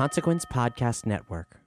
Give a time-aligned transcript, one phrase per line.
[0.00, 1.58] Consequence Podcast Network.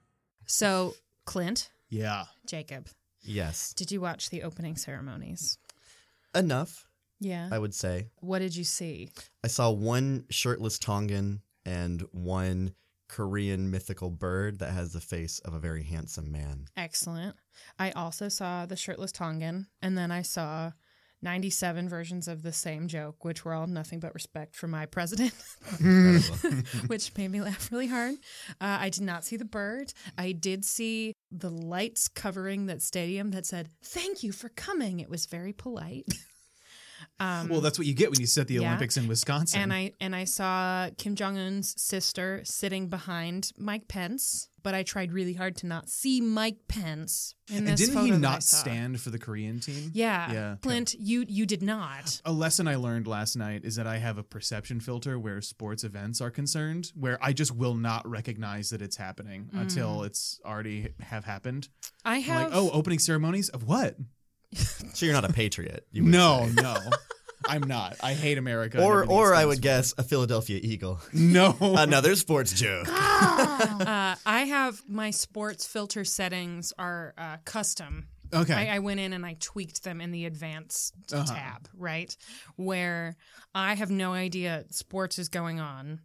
[0.46, 0.94] So,
[1.24, 2.26] Clint, Yeah.
[2.46, 2.86] Jacob,
[3.22, 3.72] Yes.
[3.74, 5.58] did you watch the opening ceremonies?
[6.32, 6.86] Enough,
[7.18, 7.48] Yeah.
[7.50, 8.10] I would say.
[8.20, 9.10] what did you see?
[9.42, 12.76] I saw one shirtless Tongan and one
[13.08, 16.66] Korean mythical bird that has the face of a very handsome man.
[16.76, 17.34] Excellent.
[17.80, 20.70] I also saw the shirtless Tongan, and then I saw
[21.22, 25.32] 97 versions of the same joke, which were all nothing but respect for my president,
[26.86, 28.14] which made me laugh really hard.
[28.60, 29.92] Uh, I did not see the bird.
[30.16, 35.00] I did see the lights covering that stadium that said, Thank you for coming.
[35.00, 36.06] It was very polite.
[37.20, 38.60] Um, Well, that's what you get when you set the Yeah.
[38.62, 39.60] Olympics in Wisconsin.
[39.60, 44.82] and I and I saw Kim Jong Un's sister sitting behind Mike Pence, but I
[44.82, 49.00] tried really hard to not see Mike Pence in and didn't photo he not stand
[49.00, 49.90] for the Korean team?
[49.94, 50.60] Yeah, Yeah, okay.
[50.62, 52.22] Clint, you you did not.
[52.24, 55.84] A lesson I learned last night is that I have a perception filter where sports
[55.84, 59.60] events are concerned, where I just will not recognize that it's happening Mm.
[59.62, 61.68] until it's already have happened.
[62.04, 63.96] I I'm have like, oh, opening ceremonies of what?
[64.54, 65.86] so you're not a patriot.
[65.92, 66.62] You No, say.
[66.62, 66.76] no,
[67.48, 67.96] I'm not.
[68.02, 68.82] I hate America.
[68.82, 69.62] Or, or I would for.
[69.62, 71.00] guess a Philadelphia Eagle.
[71.12, 71.56] no.
[71.60, 72.86] Another sports joke.
[72.88, 78.08] uh, I have my sports filter settings are uh, custom.
[78.32, 78.54] okay.
[78.70, 81.34] I, I went in and I tweaked them in the advanced Uh-huh.
[81.34, 82.14] tab, right?
[82.56, 83.16] Where
[83.54, 86.00] I have no idea sports is going on,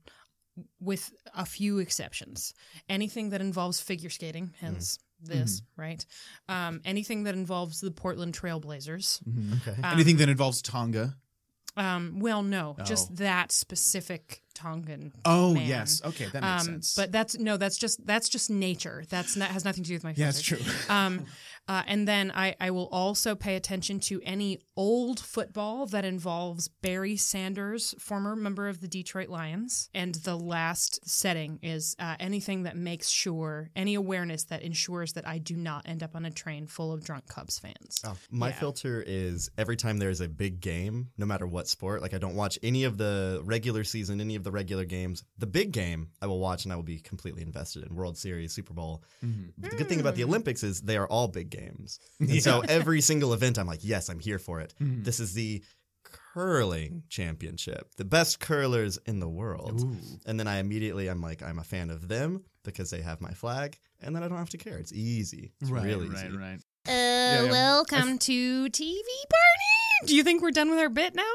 [0.80, 2.53] with a few exceptions.
[2.88, 6.05] Anything that involves figure skating, hence this, right?
[6.47, 9.20] Um, anything that involves the Portland Trailblazers.
[9.61, 9.81] Okay.
[9.81, 11.16] Um, Anything that involves Tonga.
[11.78, 12.84] Um, well, no, Oh.
[12.84, 15.11] just that specific Tongan.
[15.25, 15.67] Oh man.
[15.67, 16.02] yes.
[16.03, 16.95] Okay, that makes Um, sense.
[16.95, 19.03] but that's no, that's just that's just nature.
[19.09, 20.14] That's not has nothing to do with my.
[20.16, 20.66] yeah, it's filters.
[20.66, 20.75] true.
[20.95, 21.25] Um,
[21.67, 26.67] uh, and then I, I will also pay attention to any old football that involves
[26.67, 29.89] Barry Sanders, former member of the Detroit Lions.
[29.95, 35.27] And the last setting is uh, anything that makes sure, any awareness that ensures that
[35.27, 37.99] I do not end up on a train full of drunk Cubs fans.
[38.05, 38.60] Oh, my Yeah.
[38.60, 42.04] filter is every time there's a big game, no matter what sport.
[42.04, 45.23] Like I don't watch any of the regular season, any of the regular games.
[45.38, 48.54] The big game I will watch and I will be completely invested in World Series,
[48.54, 49.04] Super Bowl.
[49.23, 49.52] Mhm.
[49.58, 52.00] But the good thing about the Olympics is they are all big games.
[52.22, 54.73] And so every single event I'm like, yes, I'm here for it.
[54.82, 55.04] Mhm.
[55.04, 55.61] This is the
[56.34, 57.89] curling championship.
[57.98, 59.82] The best curlers in the world.
[59.82, 59.98] Ooh.
[60.26, 63.32] And then I immediately I'm like, I'm a fan of them because they have my
[63.32, 64.78] flag, and then I don't have to care.
[64.78, 65.52] It's easy.
[65.61, 66.38] It's right, really right, easy.
[66.38, 66.60] right.
[66.88, 67.44] Uh, yeah.
[67.52, 69.02] welcome to TV
[69.36, 70.08] Party.
[70.08, 71.34] Do you think we're done with our bit now?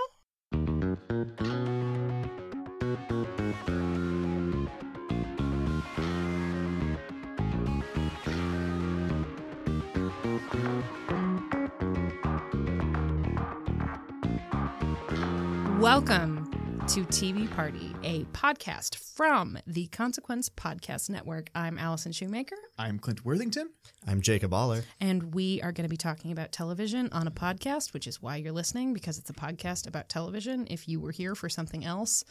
[15.81, 21.49] Welcome to TV Party, a podcast from the Consequence Podcast Network.
[21.55, 22.57] I'm Allison Shoemaker.
[22.77, 23.71] I'm Clint Worthington.
[24.07, 24.83] I'm Jacob Oller.
[25.01, 28.37] And we are going to be talking about television on a podcast, which is why
[28.37, 30.67] you're listening, because it's a podcast about television.
[30.69, 32.25] If you were here for something else,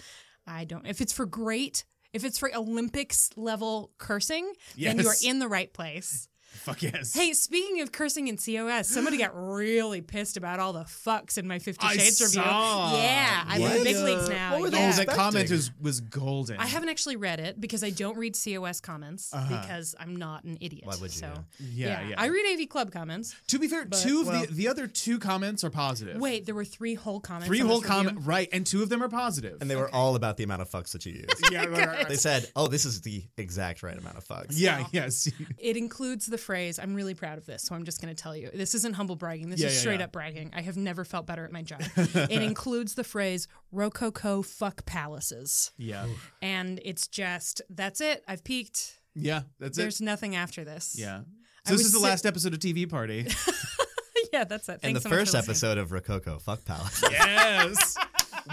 [0.46, 0.86] I don't.
[0.86, 5.48] If it's for great, if it's for Olympics level cursing, then you are in the
[5.48, 6.29] right place.
[6.52, 7.14] Fuck yes.
[7.14, 11.48] Hey, speaking of cursing in COS, somebody got really pissed about all the fucks in
[11.48, 12.42] my Fifty I Shades review.
[12.42, 12.96] saw.
[13.02, 14.52] Yeah, I'm in the big leagues now.
[14.54, 14.90] what were they yeah.
[14.94, 16.58] Oh, that comment was was golden.
[16.58, 19.62] I haven't actually read it because I don't read COS comments Uh-huh.
[19.62, 20.86] because I'm not an idiot.
[20.86, 21.20] Why would you?
[21.20, 22.16] So Yeah, yeah.
[22.18, 23.36] I read AV Club comments.
[23.48, 26.18] to be fair, but- two of well- the the other two comments are positive.
[26.20, 27.48] Wait, there were three whole comments.
[27.48, 28.10] three whole this review?
[28.10, 29.58] comment right, and two of them are positive.
[29.62, 31.30] And they were all about the amount of fucks that you used.
[31.52, 34.86] yeah, right, right, they said, "Oh, this is the exact right amount of fucks." yeah,
[34.92, 35.30] yes.
[35.58, 38.36] It includes the phrase, I'm really proud of this, so I'm just going to tell
[38.36, 38.50] you.
[38.54, 39.50] This isn't humble bragging.
[39.50, 40.06] This Yeah, is yeah, straight yeah.
[40.06, 40.52] up bragging.
[40.56, 41.82] I have never felt better at my job.
[41.96, 45.72] it includes the phrase, Rococo fuck palaces.
[45.78, 46.08] yeah,
[46.42, 48.24] And it's just, that's it.
[48.28, 49.00] I've peaked.
[49.14, 49.42] yeah.
[49.60, 49.82] That's There's it.
[49.82, 50.96] There's nothing after this.
[50.98, 51.22] Yeah.
[51.66, 53.28] I So this is the sit- last episode of TV Party.
[54.34, 54.80] yeah, that's it.
[54.84, 57.04] And the so much for first episode of Rococo, fuck Palace.
[57.12, 57.96] yes,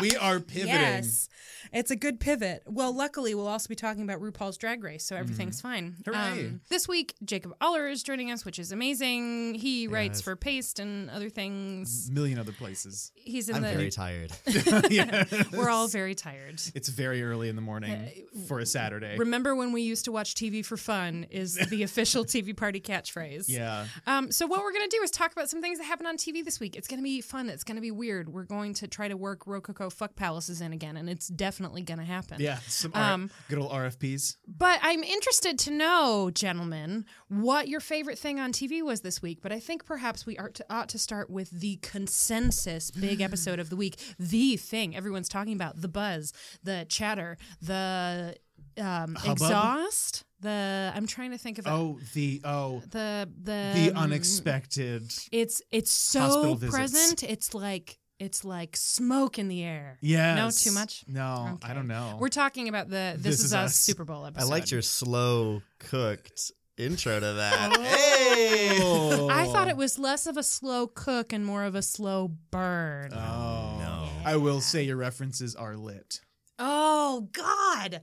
[0.00, 0.68] we are pivoting.
[0.74, 1.28] Yes,
[1.72, 2.62] it's a good pivot.
[2.66, 5.96] Well, luckily, we'll also be talking about RuPaul's Drag Race, so everything's fine.
[6.02, 6.14] Mm-hmm.
[6.40, 9.54] Um, this week, Jacob Oller is joining us, which is amazing.
[9.54, 10.22] He writes Yes.
[10.22, 12.10] for Paste and other things.
[12.10, 13.10] million other places.
[13.16, 13.72] He's in I'm the.
[13.72, 14.30] very tired.
[14.90, 16.60] yeah, we're all very tired.
[16.74, 18.10] It's very early in the morning
[18.46, 19.16] for a Saturday.
[19.18, 21.26] Remember when we used to watch TV for fun?
[21.30, 23.46] Is the official TV party catchphrase.
[23.48, 23.86] yeah.
[24.06, 26.44] Um, so what we're gonna do is talk about some things that happened on TV
[26.44, 26.76] this week.
[26.76, 27.48] It's gonna be fun.
[27.48, 28.28] It's gonna be weird.
[28.32, 32.04] We're going to try to work Rococo fuck palaces in again, and it's definitely gonna
[32.04, 32.40] happen.
[32.40, 32.58] Yeah.
[32.66, 34.36] Some R- Um, good old RFPs.
[34.46, 39.40] But I'm interested to know, gentlemen, what your favorite thing on TV was this week.
[39.42, 43.58] But I think perhaps we ought to, ought to start with the consensus big episode
[43.58, 46.32] of the week, the thing everyone's talking about, the buzz,
[46.62, 48.36] the chatter, the
[48.78, 50.24] um, exhaust.
[50.40, 51.70] The I'm trying to think of it.
[51.70, 55.10] Oh, the oh, the the the um, unexpected.
[55.32, 57.22] It's it's so present.
[57.22, 59.98] It's like it's like smoke in the air.
[60.00, 60.34] Yeah.
[60.34, 61.04] No, too much.
[61.06, 61.70] No, Okay.
[61.70, 62.16] I don't know.
[62.20, 64.46] We're talking about the This, Is, Us, Super Bowl episode.
[64.46, 67.76] I liked your slow cooked intro to that.
[67.78, 69.28] Oh.
[69.30, 73.12] I thought it was less of a slow cook and more of a slow burn.
[73.14, 74.08] Oh, oh No.
[74.24, 76.20] I will say your references are lit.
[76.58, 78.02] oh God.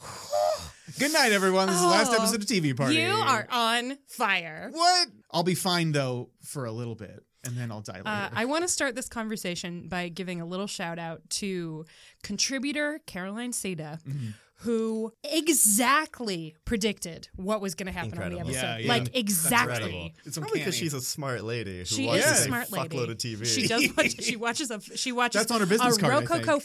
[0.98, 1.66] Good night, everyone.
[1.66, 2.96] This is the last Oh, episode of TV Party.
[2.96, 4.70] You are on fire.
[4.72, 5.08] what?
[5.30, 8.08] I'll be fine though for a little bit, and then I'll die later.
[8.08, 11.84] Uh, I want to start this conversation by giving a little shout out to
[12.22, 13.76] contributor Caroline Siede,
[14.06, 14.28] Mm-hmm.
[14.60, 15.12] who
[15.60, 18.40] exactly predicted what was going to happen Incredible.
[18.40, 18.66] on the episode.
[18.66, 18.88] Yeah, yeah.
[18.88, 19.74] like exactly.
[19.74, 20.10] Incredible.
[20.24, 22.46] It's Probably because she's a smart lady who She watches is a Yeah.
[22.46, 22.96] smart lady.
[22.96, 23.44] fuckload of TV.
[23.46, 23.88] She does.
[23.96, 24.80] Watch, she watches a.
[24.80, 25.40] She watches.
[25.42, 26.62] That's on her business a card, I Rococo think.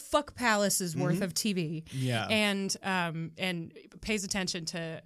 [0.93, 1.01] Mm-hmm.
[1.01, 1.83] worth of TV.
[1.91, 2.27] Yeah.
[2.29, 5.01] and um and pays attention to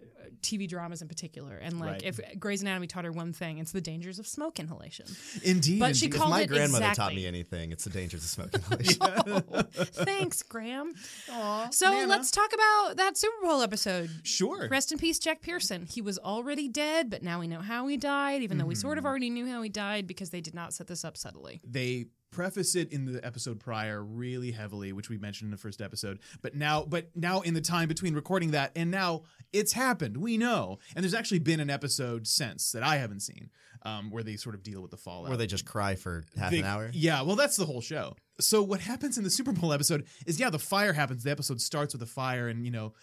[0.45, 1.55] TV dramas in particular.
[1.55, 2.03] And like, Right.
[2.03, 5.05] if Grey's Anatomy taught her one thing, it's the dangers of smoke inhalation.
[5.43, 5.79] Indeed.
[5.79, 6.15] But she indeed.
[6.15, 9.63] if called my it grandmother taught me anything, it's the dangers of smoking inhalation.
[9.93, 10.93] Thanks, Graham.
[11.31, 12.07] Aw, So Nana.
[12.07, 14.09] let's talk about that Super Bowl episode.
[14.23, 14.67] Sure.
[14.69, 15.85] Rest in peace, Jack Pearson.
[15.85, 18.93] He was already dead, but now we know how he died, even though we sort
[18.97, 18.99] Mm-hmm.
[18.99, 21.59] of already knew how he died because they did not set this up subtly.
[21.65, 25.81] they preface it in the episode prior really heavily which we mentioned in the first
[25.81, 29.23] episode but now but now in the time between recording that and now
[29.53, 30.17] it's happened.
[30.17, 30.79] We know.
[30.97, 33.49] And there's actually been an episode since that i haven't seen
[33.83, 35.29] um, where they sort of deal with the fallout.
[35.29, 36.89] Where they just cry for half They- an hour.
[36.93, 38.15] yeah well that's the whole show.
[38.41, 41.23] So what happens in the super bowl episode is yeah the fire happens.
[41.23, 42.93] The episode starts with a fire and you know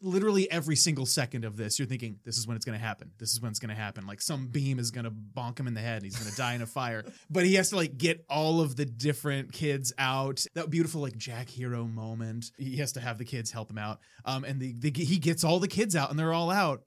[0.00, 3.10] literally every single second of this, you're thinking, this is when it's going to happen.
[3.18, 4.06] This is when it's going to happen.
[4.06, 5.96] Like some beam is going to bonk him in the head.
[5.96, 7.04] And He's going to die in a fire.
[7.30, 10.44] But he has to like get all of the different kids out.
[10.54, 12.52] That beautiful like Jack Hero moment.
[12.56, 13.98] He has to have the kids help him out.
[14.24, 16.84] Um, and the, the he gets all the kids out and they're all out.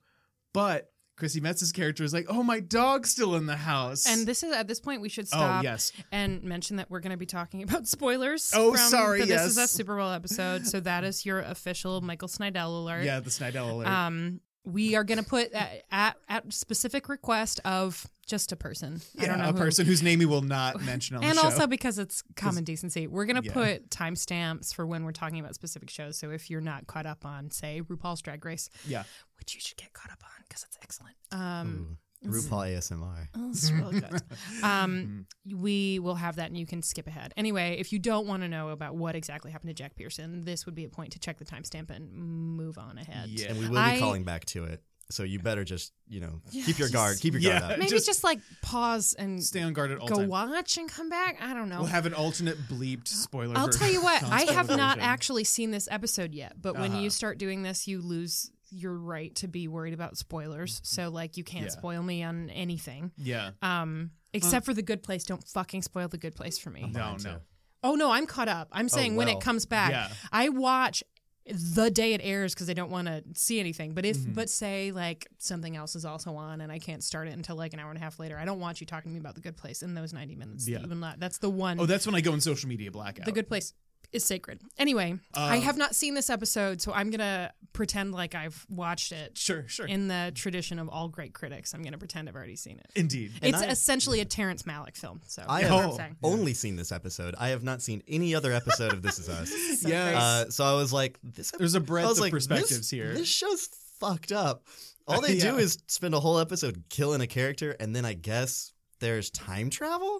[0.54, 4.08] But Chrissy Metz's character is like, oh, my dog's still in the house.
[4.08, 7.00] And this is at this point we should stop oh yes, and mention that we're
[7.00, 8.52] going to be talking about spoilers.
[8.56, 10.66] Oh, sorry, the This is a Super Bowl episode.
[10.66, 13.04] So that is your official Michael Snydell alert.
[13.04, 13.88] yeah, the Snydell alert.
[13.88, 19.02] Um, we are going to put at, at at specific request of just a person.
[19.20, 19.58] I yeah, don't know a who.
[19.58, 21.46] person whose name we will not mention on and the show.
[21.48, 23.54] also because it's common decency, we're going to Yeah.
[23.54, 26.18] put timestamps for when we're talking about specific shows.
[26.18, 29.04] So if you're not caught up on, say, RuPaul's Drag Race, yeah,
[29.40, 31.16] which you should get caught up on because it's excellent.
[31.32, 33.28] Um, Ooh, RuPaul ASMR.
[33.36, 34.22] Oh, it's really good.
[34.64, 37.34] Um, we will have that, and you can skip ahead.
[37.36, 40.66] Anyway, if you don't want to know about what exactly happened to Jack Pearson, this
[40.66, 43.30] would be a point to check the timestamp and move on ahead.
[43.30, 43.50] Yeah.
[43.50, 44.84] And we will be I- calling back to it.
[45.10, 47.20] So you better just, you know, Yeah, keep your just- guard.
[47.20, 47.60] Keep your Yeah.
[47.60, 47.80] guard up.
[47.80, 50.30] Maybe Just- just, like pause and stay on guard at all go times.
[50.30, 51.38] watch and come back.
[51.42, 51.80] I don't know.
[51.80, 53.58] We'll have an alternate bleeped spoiler.
[53.58, 55.10] I'll tell you what, I non-spoiler have not version.
[55.10, 57.02] actually seen this episode yet, but when Uh-huh.
[57.02, 60.82] you start doing this, you lose your right to be worried about spoilers.
[60.84, 61.70] So like you can't Yeah.
[61.72, 63.12] spoil me on anything.
[63.18, 63.52] Yeah.
[63.62, 65.24] Um except for the good place.
[65.26, 66.90] Don't fucking spoil the good place for me.
[66.92, 67.32] No, Mine no.
[67.34, 67.40] too.
[67.84, 68.70] Oh no, I'm caught up.
[68.72, 69.92] I'm saying when well, it comes back.
[69.92, 70.10] yeah.
[70.32, 71.04] I watch
[71.48, 73.94] the day it airs because I don't want to see anything.
[73.94, 74.34] But if Mm-hmm.
[74.34, 77.74] but say like something else is also on and I can't start it until like
[77.74, 79.42] an hour and a half later, I don't want you talking to me about the
[79.42, 80.68] good place in those 90 minutes.
[80.68, 80.80] Yeah.
[80.84, 81.20] Even that.
[81.20, 81.80] That's the one.
[81.80, 83.26] Oh, that's when I go in social media blackout.
[83.26, 83.74] the good place
[84.12, 84.62] is sacred.
[84.78, 89.12] Anyway, I Uh, have not seen this episode, so I'm gonna pretend like I've watched
[89.14, 89.38] it.
[89.38, 89.86] Sure, sure.
[89.88, 92.88] In the tradition of all great critics, I'm gonna pretend I've already seen it.
[92.96, 93.32] Indeed.
[93.42, 95.22] And it's I- essentially a Terrence Malick film.
[95.28, 96.18] So I have what I'm saying.
[96.24, 97.36] only seen this episode.
[97.40, 99.50] I have not seen any other episode of This Is Us.
[99.82, 100.16] So Yes.
[100.16, 101.52] Uh, so I was like, this.
[101.58, 103.14] There's a breadth of like, perspectives this, here.
[103.14, 104.68] This show's fucked up.
[105.08, 108.74] All they do is spend a whole episode killing a character, and then I guess
[109.00, 110.20] there's time travel.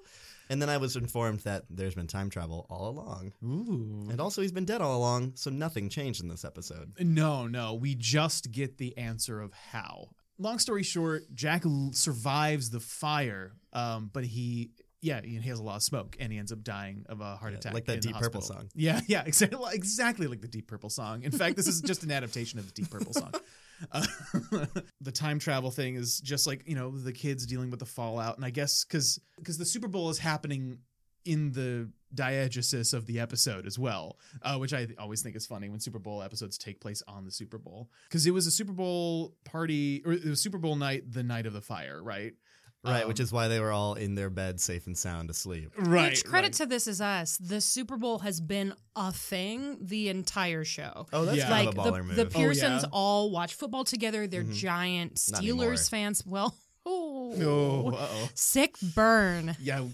[0.50, 4.10] And then I was informed that there's been time travel all along, Ooh.
[4.12, 6.94] and also he's been dead all along, so nothing changed in this episode.
[7.00, 7.76] No, no.
[7.76, 10.10] We just get the answer of how.
[10.38, 14.72] Long story short, Jack survives the fire, um, but he.
[15.04, 17.54] Yeah, he has a lot of smoke, and he ends up dying of a heart
[17.54, 17.74] Yeah, attack.
[17.74, 18.70] like that Deep Purple song.
[18.76, 21.24] Yeah, yeah, exactly, exactly like the Deep Purple song.
[21.24, 23.32] In fact, this is just an adaptation of the Deep Purple song.
[23.92, 24.06] Uh,
[25.02, 28.36] the time travel thing is just like you know the kids dealing with the fallout,
[28.38, 30.80] and I guess because because the Super Bowl is happening
[31.26, 35.70] in the diegesis of the episode as well, uh, which I always think is funny
[35.70, 38.74] when Super Bowl episodes take place on the Super Bowl because it was a Super
[38.74, 42.34] Bowl party or it was Super Bowl night, the night of the fire, right?
[42.84, 45.72] Right, Um, which is why they were all in their bed, safe and sound, asleep.
[45.78, 46.10] right.
[46.10, 46.54] Which credit right.
[46.54, 47.38] to this is us.
[47.38, 51.06] The Super Bowl has been a thing the entire show.
[51.14, 51.50] Oh, that's Yeah.
[51.50, 52.16] kind like of a the, move.
[52.16, 52.90] the Pearsons yeah?
[52.92, 54.26] all watch football together.
[54.26, 54.54] They're Mhm.
[54.56, 56.26] giant Steelers fans.
[56.26, 56.58] Well,
[56.88, 59.56] oh, Oh, sick burn.
[59.62, 59.86] Yeah.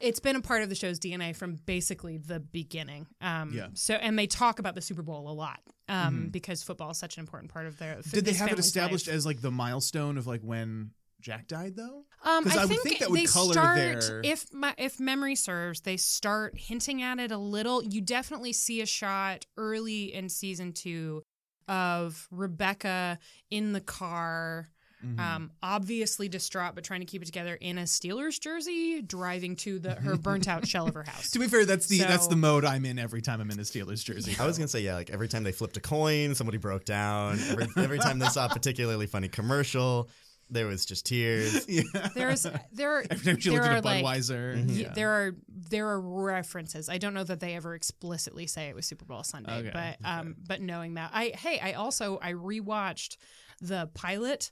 [0.00, 3.06] It's been a part of the show's DNA from basically the beginning.
[3.20, 3.66] Um, Yeah.
[3.74, 5.60] So, and they talk about the Super Bowl a lot.
[5.90, 7.96] um, because football is such an important part of their.
[7.96, 8.10] Mm-hmm.
[8.10, 9.16] Did they have it established life.
[9.16, 12.04] as like the milestone of like when Jack died though?
[12.24, 14.98] Um, 'Cause I, I think, think that would they color start their- if my, if
[15.00, 17.82] memory serves, they start hinting at it a little.
[17.82, 21.22] You definitely see a shot early in season two
[21.68, 23.18] of Rebecca
[23.50, 24.68] in the car.
[25.02, 25.18] Mm-hmm.
[25.18, 29.78] Um, obviously distraught, but trying to keep it together in a Steelers jersey, driving to
[29.78, 31.30] the her burnt out shell of her house.
[31.30, 33.62] To be fair, that's the that's the mode I'm in every time I'm in a
[33.62, 34.36] Steelers jersey.
[34.38, 37.38] I was gonna say yeah, like every time they flipped a coin, somebody broke down.
[37.48, 40.10] Every, every time they saw a particularly funny commercial,
[40.50, 41.64] there was just tears.
[41.68, 41.82] yeah.
[42.14, 44.56] There's there Every time she there looked are at a like Budweiser.
[44.68, 44.92] y- yeah.
[44.94, 46.88] there are there are references.
[46.88, 49.96] I don't know that they ever explicitly say it was Super Bowl Sunday, Okay, but
[50.08, 53.16] um, but knowing that, I hey, I also I rewatched
[53.60, 54.50] the pilot.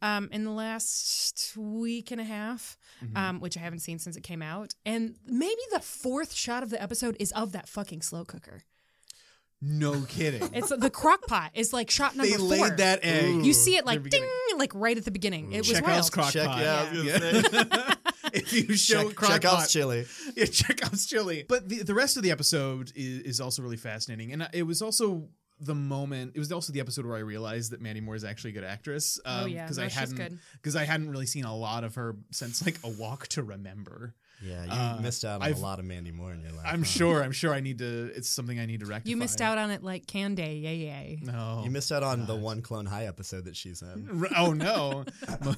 [0.00, 3.16] Um, in the last week and a half, Mm-hmm.
[3.16, 6.70] um, which I haven't seen since it came out, and maybe the fourth shot of
[6.70, 8.62] the episode is of that fucking slow cooker.
[9.60, 10.48] No kidding.
[10.52, 12.48] It's the crock pot is like shot number they four.
[12.48, 13.44] laid that egg.
[13.44, 14.24] You see it like ding,
[14.56, 15.52] like right at the beginning.
[15.52, 16.12] It was Chekhov's wild.
[16.12, 16.60] crock Check, pot.
[16.62, 17.94] yeah, I was gonna Yeah.
[18.34, 20.06] if you show Check, crock check pot, out chili.
[20.36, 21.44] yeah, Chekhov's chili.
[21.48, 24.62] But the the rest of the episode is, is also really fascinating, and uh, it
[24.64, 25.28] was also
[25.60, 26.32] the moment.
[26.36, 28.64] It was also the episode where I realized that Mandy Moore is actually a good
[28.64, 29.18] actress.
[29.26, 29.64] Oh, um, yeah.
[29.64, 32.78] because No, I hadn't because I hadn't really seen a lot of her since like
[32.84, 34.14] A Walk to Remember.
[34.40, 36.66] Yeah, you Uh, missed out on I've- a lot of Mandy Moore in your life.
[36.66, 36.84] I'm huh?
[36.86, 37.22] sure.
[37.24, 38.12] I'm sure I need to.
[38.14, 39.10] It's something I need to rectify.
[39.10, 41.18] You missed out on it like Canday, yay yay.
[41.22, 44.26] No, You missed out on the one Clone High episode that she's in.
[44.36, 45.04] Oh no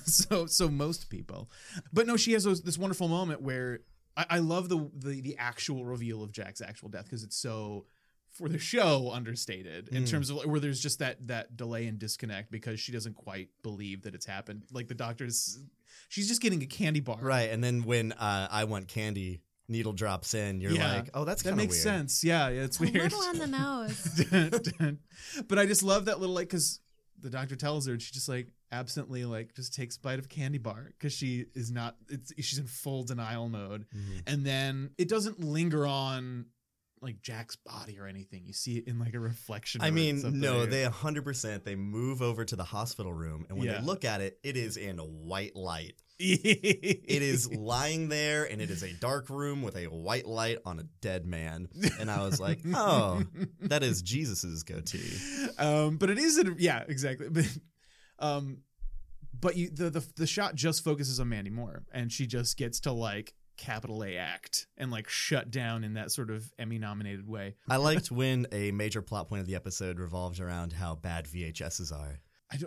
[0.06, 1.50] so so most people
[1.92, 3.80] but no she has those, this wonderful moment where
[4.16, 7.86] i, I love the, the the actual reveal of jack's actual death because it's so
[8.30, 10.08] for the show understated in Mm.
[10.10, 14.02] terms of where there's just that that delay and disconnect because she doesn't quite believe
[14.02, 15.58] that it's happened like the doctor's
[16.08, 19.92] she's just getting a candy bar Right, and then when uh, I want candy needle
[19.92, 20.94] drops in, you're Yeah.
[20.94, 21.82] like, oh, that's that kind of makes weird.
[21.96, 24.94] sense yeah, yeah it's weird the nose.
[25.48, 26.80] but I just love that little like because
[27.20, 30.28] the doctor tells her and she just like absently like just takes a bite of
[30.28, 34.22] candy bar because she is not it's she's in full denial mode Mhm.
[34.26, 36.46] and then it doesn't linger on
[37.02, 40.66] like Jack's body or anything you see it in like a reflection I mean, no,
[40.66, 43.80] they 100% they move over to the hospital room, and when Yeah.
[43.80, 45.94] they look at it, it is in a white light.
[46.18, 50.58] it It is lying there, and it is a dark room with a white light
[50.66, 51.68] on a dead man.
[51.98, 53.22] And I was like, oh,
[53.62, 55.16] that is Jesus's goatee.
[55.58, 57.46] um but it is a, yeah exactly but
[58.18, 58.58] um
[59.38, 62.80] but you the, the the shot just focuses on Mandy Moore and she just gets
[62.80, 67.28] to like capital A act and like shut down in that sort of Emmy nominated
[67.28, 67.54] way.
[67.68, 71.92] I liked when a major plot point of the episode revolves around how bad VHSs
[71.92, 72.18] are.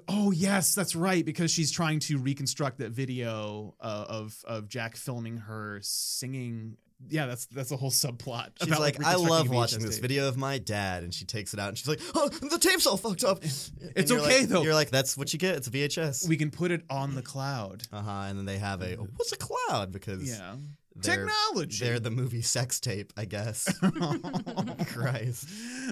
[0.07, 4.95] Oh yes, that's right because she's trying to reconstruct that video uh, of of Jack
[4.95, 6.77] filming her singing.
[7.09, 8.51] Yeah, that's that's a whole subplot.
[8.59, 11.59] She's about, like, I love watching this video of my dad, and she takes it
[11.59, 13.43] out, and she's like, oh, the tape's all fucked up.
[13.43, 13.71] It's
[14.09, 14.63] okay, like- though.
[14.63, 15.55] You're like, that's what you get.
[15.57, 16.29] It's a VHS.
[16.29, 17.83] We can put it on the cloud.
[17.91, 18.25] Uh huh.
[18.29, 20.55] And then they have a what's a cloud because Yeah,
[20.95, 21.85] they're, technology.
[21.85, 23.67] They're the movie sex tape, I guess.
[24.87, 25.47] Christ,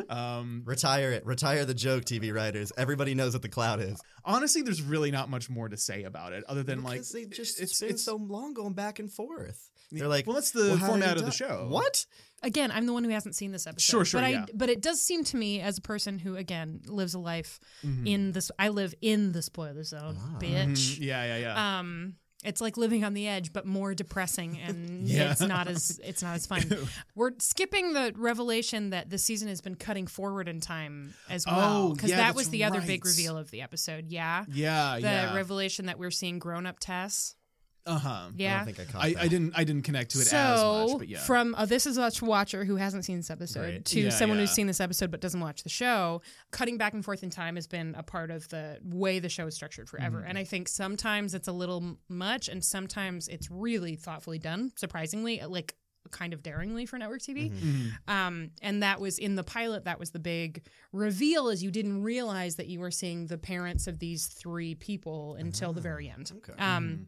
[0.09, 1.25] um, retire it.
[1.25, 2.71] Retire the joke, TV writers.
[2.77, 3.99] Everybody knows what the cloud is.
[4.25, 7.25] honestly, there's really not much more to say about it other than like Because they
[7.25, 9.69] just it's spend it's so long going back and forth.
[9.93, 11.67] They're like, well, that's the "Well, format of the show.
[11.69, 12.05] What?
[12.43, 13.83] Again, I'm the one who hasn't seen this episode.
[13.91, 14.41] Sure, sure, But yeah.
[14.43, 17.59] I but it does seem to me as a person who again lives a life
[17.83, 18.07] Mhm.
[18.07, 20.37] in this I live in the spoiler zone, Ah.
[20.39, 20.95] bitch.
[20.95, 20.99] Mhm.
[21.01, 21.79] Yeah, yeah, yeah.
[21.79, 25.31] Um it's like living on the edge, but more depressing, and Yeah.
[25.31, 26.63] it's not as it's not as fun.
[27.15, 31.55] We're skipping the revelation that the season has been cutting forward in time as oh,
[31.55, 34.07] well, Oh, because yeah, that was the other big reveal of the episode.
[34.09, 35.35] Yeah, yeah, the yeah.
[35.35, 37.35] revelation that we're seeing grown up Tess.
[37.85, 38.09] Uh huh.
[38.09, 39.21] I Yeah, don't think I caught I, that.
[39.23, 41.19] I didn't I didn't connect to it so as much, but yeah.
[41.19, 43.85] from a this is a watcher who hasn't seen this episode Right.
[43.85, 44.43] to Yeah, someone yeah.
[44.43, 46.21] who's seen this episode but doesn't watch the show
[46.51, 49.47] cutting back and forth in time has been a part of the way the show
[49.47, 50.29] is structured forever Mm-hmm.
[50.29, 54.71] and i think sometimes it's a little m- much and sometimes it's really thoughtfully done
[54.75, 55.75] surprisingly like
[56.11, 57.91] kind of daringly for network tv Mhm.
[58.07, 62.01] um, and that was in the pilot that was the big reveal is you didn't
[62.03, 66.31] realize that you were seeing the parents of these three people until the very end
[66.37, 66.53] Okay.
[66.61, 67.07] um,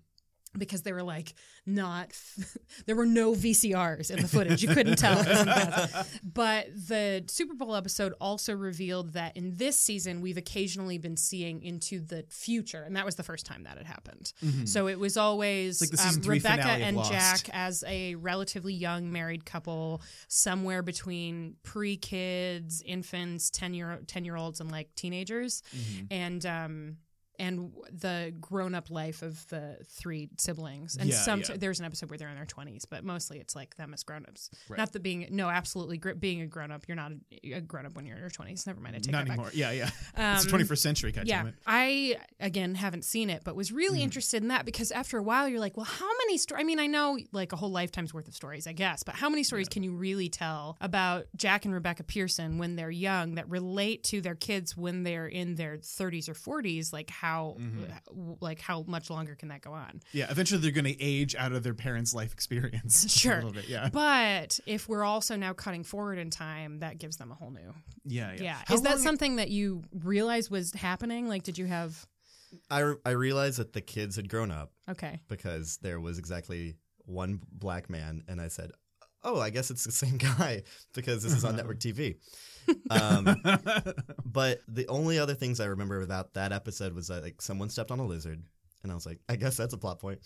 [0.58, 1.34] because they were like
[1.66, 2.12] not
[2.86, 6.20] there were no VCRs in the footage you couldn't tell it was in the past.
[6.24, 11.62] but the Super Bowl episode also revealed that in this season we've occasionally been seeing
[11.64, 14.68] into the future and that was the first time that had happened Mhm.
[14.68, 17.12] so it was always like um, Rebecca and Lost.
[17.12, 24.36] Jack as a relatively young married couple somewhere between pre-kids infants 10 year 10 year
[24.36, 26.08] olds and like teenagers Mhm.
[26.12, 26.98] and um
[27.40, 30.98] and the grown-up life of the three siblings.
[30.98, 31.56] And Yeah, some yeah.
[31.58, 34.52] there's an episode where they're in their 20s, but mostly it's like them as grown-ups.
[34.70, 34.78] Right.
[34.78, 37.12] Not that being no, absolutely gr- being a grown-up, you're not
[37.44, 38.68] a, a grown-up when you're in your 20s.
[38.68, 39.46] Never mind, I take Not anymore.
[39.48, 39.56] back.
[39.56, 39.90] Yeah, yeah.
[40.16, 41.12] Um, it's the 21st century.
[41.12, 41.56] God yeah, it.
[41.66, 44.04] I again haven't seen it, but was really Mm-hmm.
[44.04, 46.62] interested in that because after a while you're like, well, how many stories?
[46.62, 49.30] I mean, I know like a whole lifetime's worth of stories, I guess, but how
[49.30, 53.50] many stories can you really tell about Jack and Rebecca Pearson when they're young that
[53.50, 56.92] relate to their kids when they're in their 30s or 40s?
[56.94, 58.34] Like how, Mm-hmm.
[58.42, 60.02] like how much longer can that go on?
[60.12, 63.06] Yeah, eventually they're going to age out of their parents' life experience.
[63.24, 63.34] Sure.
[63.34, 63.70] a little bit.
[63.70, 67.52] Yeah, But if we're also now cutting forward in time, that gives them a whole
[67.52, 67.74] new.
[68.04, 68.44] yeah, yeah.
[68.44, 68.58] Yeah.
[68.66, 71.30] How Is that long- something that you realized was happening?
[71.30, 72.06] Like, did you have?
[72.70, 75.20] I, I realized that the kids had grown up Okay.
[75.30, 76.76] because there was exactly
[77.06, 78.72] one black man, and I said,
[79.24, 80.64] "Oh, I guess it's the same guy
[80.94, 82.18] because this is on network TV."
[82.90, 83.26] Um,
[84.26, 87.92] but the only other things I remember about that episode was that like someone stepped
[87.92, 88.42] on a lizard,
[88.84, 90.20] and I was like, "I guess that's a plot point."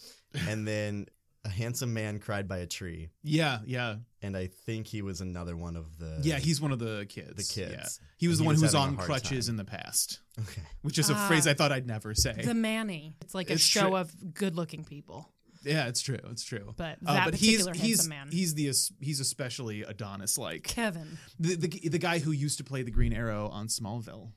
[0.47, 1.07] And then
[1.45, 5.55] a handsome man cried by a tree, Yeah, yeah, and I think he was another
[5.57, 6.37] one of the yeah.
[6.37, 7.53] He's one of the kids.
[7.55, 7.67] the Yeah.
[7.77, 7.99] kids.
[8.17, 9.53] He was And the one he who was was on crutches time.
[9.53, 10.61] in the past, okay.
[10.83, 11.27] which is a Ah.
[11.27, 12.33] phrase I thought I'd never say.
[12.43, 13.15] The Manny.
[13.21, 13.95] It's like a It's show true.
[13.97, 15.27] of good-looking people.
[15.63, 16.19] Yeah, it's true.
[16.31, 16.73] It's true.
[16.77, 18.27] But Uh, that but he's particular he's handsome man.
[18.31, 21.17] he's the he's especially Adonis like Kevin.
[21.39, 24.31] the, the the guy who used to play the Green Arrow on Smallville.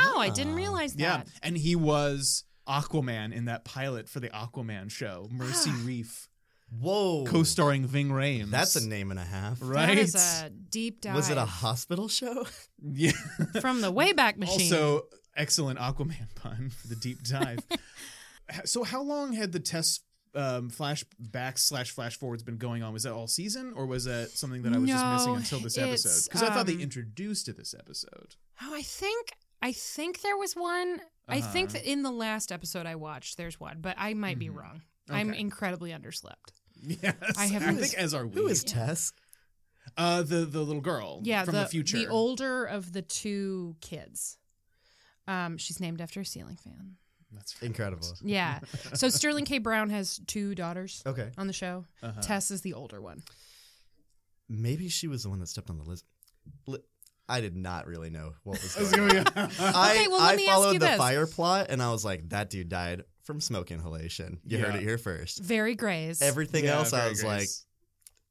[0.00, 1.00] Oh, I didn't realize that.
[1.02, 6.28] Yeah, and he was Aquaman in that pilot for the Aquaman show, Mercy Reef,
[6.80, 8.50] Whoa, co-starring Ving Rhames.
[8.50, 9.58] That's a name and a half.
[9.60, 9.86] right.
[9.86, 11.14] That is a deep dive.
[11.14, 12.46] Was it a hospital show?
[12.82, 13.12] yeah.
[13.60, 14.72] from the Wayback Machine?
[14.72, 15.02] Also,
[15.36, 17.60] excellent Aquaman pun for the deep dive.
[18.64, 20.00] so, how long had the Tess
[20.34, 22.92] um, flashbacks slash flash forwards been going on?
[22.92, 25.78] Was that all season, or was that something that I was just missing until this
[25.78, 26.24] episode?
[26.24, 28.34] Because I thought they um, introduced to this episode.
[28.62, 29.30] oh, I think
[29.62, 31.00] I think there was one.
[31.28, 31.78] I think Uh-huh.
[31.78, 34.82] that in the last episode I watched, there's one, but I might be wrong.
[35.08, 35.34] I'm Mm-hmm.
[35.40, 36.52] Incredibly underslept.
[36.86, 38.34] Yes, I have- I think as are we.
[38.34, 39.12] Who is Tess?
[39.96, 41.20] uh, the the little girl?
[41.22, 41.96] Yeah, from the, future.
[41.98, 44.36] the older of the two kids.
[45.26, 46.96] Um, she's named after a ceiling fan.
[47.34, 47.66] That's right.
[47.66, 48.06] Incredible.
[48.22, 48.60] Yeah.
[48.94, 49.58] so Sterling K.
[49.58, 51.30] Brown has two daughters Okay.
[51.38, 51.84] on the show.
[52.02, 52.20] Uh-huh.
[52.20, 53.22] Tess is the older one.
[54.48, 56.04] Maybe she was the one that stepped on the list.
[56.66, 56.78] Li-
[57.28, 59.26] I did not really know what was going on.
[59.36, 60.96] I, Okay, well, let I me ask followed you the this.
[60.98, 64.40] fire plot and I was like, that dude died from smoke inhalation.
[64.44, 65.42] You heard it here first.
[65.42, 66.20] Very Grey's.
[66.20, 67.24] Everything Yeah, else, I was grace.
[67.24, 67.48] like,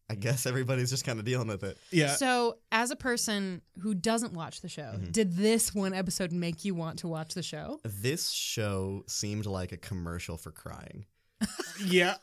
[0.10, 1.78] I guess everybody's just kind of dealing with it.
[1.92, 2.16] yeah.
[2.16, 5.12] So, as a person who doesn't watch the show, Mm-hmm.
[5.12, 7.80] did this one episode make you want to watch the show?
[7.84, 11.06] This show seemed like a commercial for crying.
[11.86, 12.16] yeah.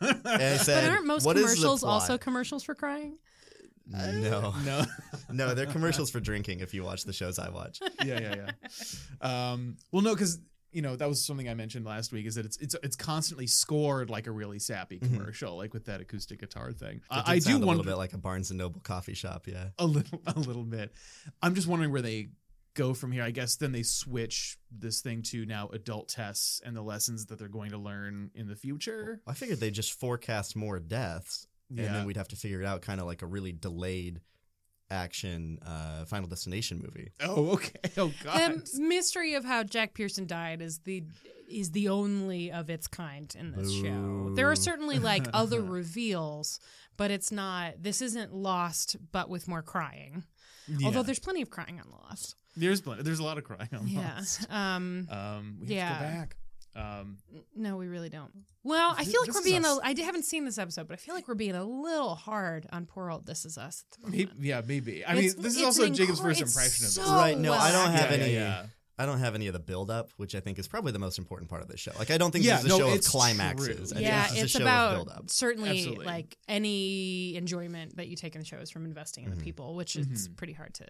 [0.00, 3.18] And I said, But aren't most "What is commercials also commercials for crying?
[3.86, 4.84] No, no.
[5.30, 6.60] no, they're commercials for drinking.
[6.60, 8.50] If you watch the shows I watch, yeah, yeah,
[9.22, 9.52] yeah.
[9.52, 10.38] Um, well, no, because
[10.74, 12.26] you know that was something I mentioned last week.
[12.26, 16.00] Is that it's it's it's constantly scored like a really sappy commercial, like with that
[16.00, 17.00] acoustic guitar thing.
[17.10, 17.30] Mm-hmm.
[17.30, 19.46] I, do sound a wonder little bit like a Barnes and Noble coffee shop.
[19.46, 20.92] Yeah, a little a little bit.
[21.40, 22.30] I'm just wondering where they
[22.74, 23.22] go from here.
[23.22, 27.38] I guess then they switch this thing to now adult tests and the lessons that
[27.38, 29.20] they're going to learn in the future.
[29.26, 31.84] I figured they just forecast more deaths, yeah.
[31.84, 34.20] and then we'd have to figure it out, kind of like a really delayed
[34.94, 37.10] action uh, Final Destination movie.
[37.20, 37.70] Oh, okay.
[37.98, 38.62] Oh God.
[38.72, 41.02] The mystery of how Jack Pearson died is the
[41.48, 44.32] is the only of its kind in this show.
[44.34, 46.58] There are certainly like other reveals,
[46.96, 47.74] but it's not.
[47.82, 50.24] This isn't Lost, but with more crying.
[50.66, 50.86] Yeah.
[50.86, 52.36] Although there's plenty of crying on Lost.
[52.56, 54.14] there's plenty, there's a lot of crying on Yeah.
[54.16, 54.50] Lost.
[54.50, 55.06] Um.
[55.10, 55.88] Um, we have Yeah.
[55.98, 56.36] to go back.
[56.76, 57.18] Um,
[57.54, 58.30] No, we really don't.
[58.62, 59.64] Well, I feel like we're being.
[59.64, 61.64] Us- A, I d- haven't seen this episode, but I feel like we're being a
[61.64, 63.84] little hard on poor old This Is Us.
[63.98, 65.04] At the maybe, yeah, maybe.
[65.06, 67.08] I mean, this is also an Jacob's first it's impression of this.
[67.08, 68.34] Right, no, I don't have Yeah, yeah, any.
[68.34, 68.66] yeah.
[68.96, 71.50] I don't have any of the buildup, which I think is probably the most important
[71.50, 71.90] part of this show.
[71.98, 73.90] Like, I don't think Yeah, this is a no, show of it's climaxes.
[73.90, 73.98] true.
[73.98, 76.06] I yeah, think this is it's a show about of build certainly Absolutely.
[76.06, 79.74] like any enjoyment that you take in the show is from investing in the people,
[79.74, 80.86] which is pretty hard to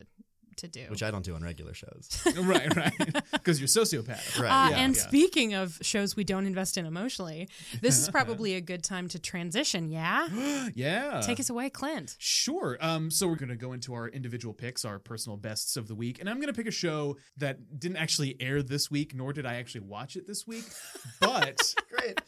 [0.58, 0.86] to do.
[0.88, 2.22] Which I don't do on regular shows.
[2.38, 3.22] right, right.
[3.32, 4.40] Because you're sociopath.
[4.40, 4.66] Right.
[4.66, 5.02] Uh, yeah, and yeah.
[5.02, 7.48] speaking of shows we don't invest in emotionally,
[7.80, 9.90] this is probably a good time to transition.
[9.90, 10.28] Yeah,
[10.74, 11.20] yeah.
[11.22, 12.16] take us away, Clint.
[12.18, 12.78] Sure.
[12.80, 15.94] Um, so we're going to go into our individual picks, our personal bests of the
[15.94, 19.32] week, and I'm going to pick a show that didn't actually air this week, nor
[19.32, 20.64] did I actually watch it this week,
[21.20, 22.20] but Great.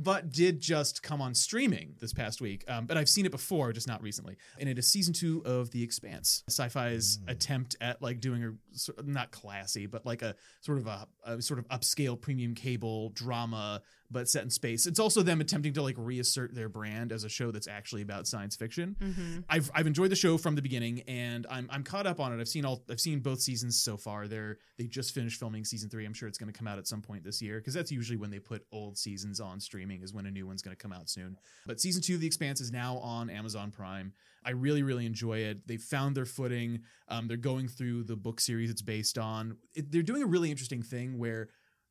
[0.00, 2.64] But did just come on streaming this past week.
[2.68, 4.36] Um, but I've seen it before, just not recently.
[4.60, 9.32] And it is season two of The Expanse, Syfy's attempt at like doing a not
[9.32, 14.28] classy, but like a sort of a, a sort of upscale premium cable drama but
[14.28, 14.86] set in space.
[14.86, 18.26] It's also them attempting to like reassert their brand as a show that's actually about
[18.26, 18.96] science fiction.
[19.00, 19.40] Mm-hmm.
[19.48, 22.40] I've I've enjoyed the show from the beginning, and I'm I'm caught up on it.
[22.40, 24.26] I've seen all I've seen both seasons so far.
[24.26, 26.06] They're they just finished filming season three.
[26.06, 28.16] I'm sure it's going to come out at some point this year because that's usually
[28.16, 30.92] when they put old seasons on streaming is when a new one's going to come
[30.92, 31.36] out soon.
[31.66, 34.12] But season two of The Expanse is now on Amazon Prime.
[34.44, 35.66] I really really enjoy it.
[35.66, 36.80] They found their footing.
[37.08, 39.58] Um, they're going through the book series it's based on.
[39.74, 41.48] It, they're doing a really interesting thing where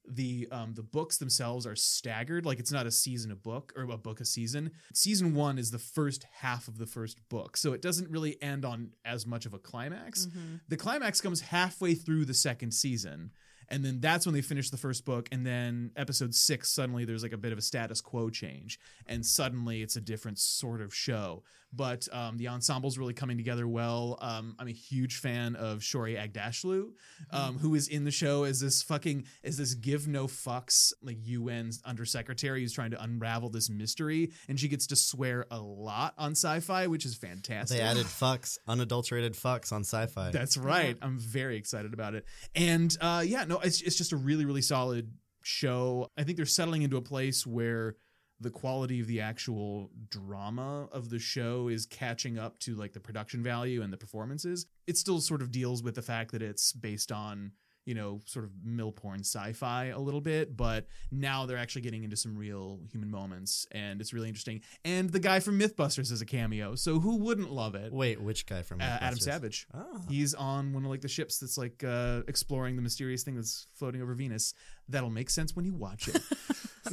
[0.08, 2.46] the um the books themselves are staggered.
[2.46, 4.72] Like it's not a season a book or a book a season.
[4.93, 8.65] Season one is the first half of the first book so it doesn't really end
[8.65, 10.28] on as much of a climax.
[10.28, 10.56] Mm-hmm.
[10.67, 13.32] the climax comes halfway through the second season
[13.69, 17.23] and then that's when they finish the first book and then episode six suddenly there's
[17.23, 20.93] like a bit of a status quo change and suddenly it's a different sort of
[20.93, 25.80] show but um, the ensemble's really coming together well um, i'm a huge fan of
[25.80, 26.91] Shohreh Aghdashloo
[27.32, 31.17] um, who is in the show as this fucking as this give no fucks like
[31.27, 36.13] un undersecretary who's trying to unravel this mystery and she gets to swear a lot
[36.17, 40.32] on Syfy which is fantastic They added fucks, unadulterated fucks on Syfy.
[40.32, 40.97] that's right.
[41.01, 42.25] I'm very excited about it.
[42.56, 45.12] And uh, yeah, no, it's it's just a really really solid
[45.43, 46.10] show.
[46.17, 47.96] I think they're settling into a place where
[48.39, 53.00] the quality of the actual drama of the show is catching up to like the
[53.00, 54.67] production value and the performances.
[54.86, 57.54] It still sort of deals with the fact that it's based on
[57.88, 62.04] you know sort of mill porn sci-fi a little bit but now they're actually getting
[62.04, 66.21] into some real human moments and it's really interesting and the guy from mythbusters is
[66.21, 69.67] a cameo so who wouldn't love it Wait, which guy from uh, Adam Savage.
[69.73, 70.02] Oh.
[70.10, 73.67] He's on one of like the ships that's like uh, exploring the mysterious thing that's
[73.73, 74.54] floating over Venus.
[74.89, 76.21] That'll make sense when you watch it.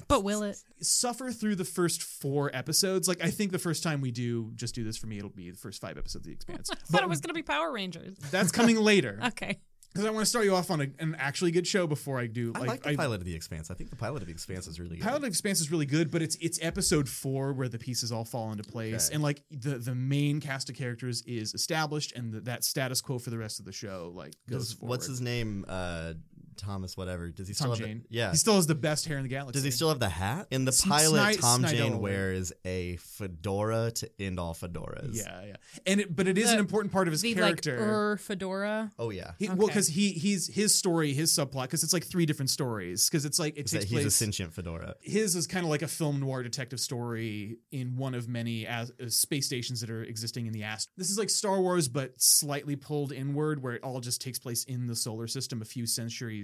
[0.08, 0.56] But will it?
[0.80, 3.06] Suffer through the first four episodes.
[3.06, 5.50] Like I think the first time we do just do this for me, it'll be
[5.52, 6.70] the first five episodes of The Expanse.
[6.72, 8.16] I thought it was going to be Power Rangers.
[8.30, 9.60] That's coming later Okay.
[9.94, 12.26] Because I want to start you off on a, an actually good show before I
[12.26, 12.52] do.
[12.56, 13.70] I like the pilot of the Expanse.
[13.70, 15.04] I think the pilot of the Expanse is really good.
[15.04, 18.10] Pilot of the Expanse is really good, but it's it's episode four where the pieces
[18.10, 19.14] all fall into place, Okay.
[19.14, 23.18] and like the the main cast of characters is established, and the, that status quo
[23.18, 24.90] for the rest of the show like goes Does, forward.
[24.90, 25.64] what's his name?
[25.68, 26.14] Uh,
[26.56, 27.28] Thomas, whatever.
[27.30, 28.04] Does he Tom still have Jane?
[28.10, 28.30] The, yeah.
[28.30, 29.52] he still has the best hair in the galaxy.
[29.58, 30.46] Does he still have the hat?
[30.50, 31.70] In the Sn- pilot, Sni- Tom Snidola.
[31.70, 35.16] Jane wears a fedora to end all fedoras.
[35.16, 37.78] Yeah, yeah, and it, but it is an important part of his The character.
[37.78, 38.92] like er fedora.
[38.98, 39.32] Oh yeah.
[39.38, 43.08] He, Well, because he he's his story, his subplot, because it's like three different stories.
[43.08, 44.94] Because it's like it Is that takes he's a sentient fedora.
[45.00, 48.92] his is kind of like a film noir detective story in one of many as,
[49.02, 50.90] uh, space stations that are existing in the ast.
[50.96, 54.64] This is like Star Wars, but slightly pulled inward, where it all just takes place
[54.64, 56.43] in the solar system a few centuries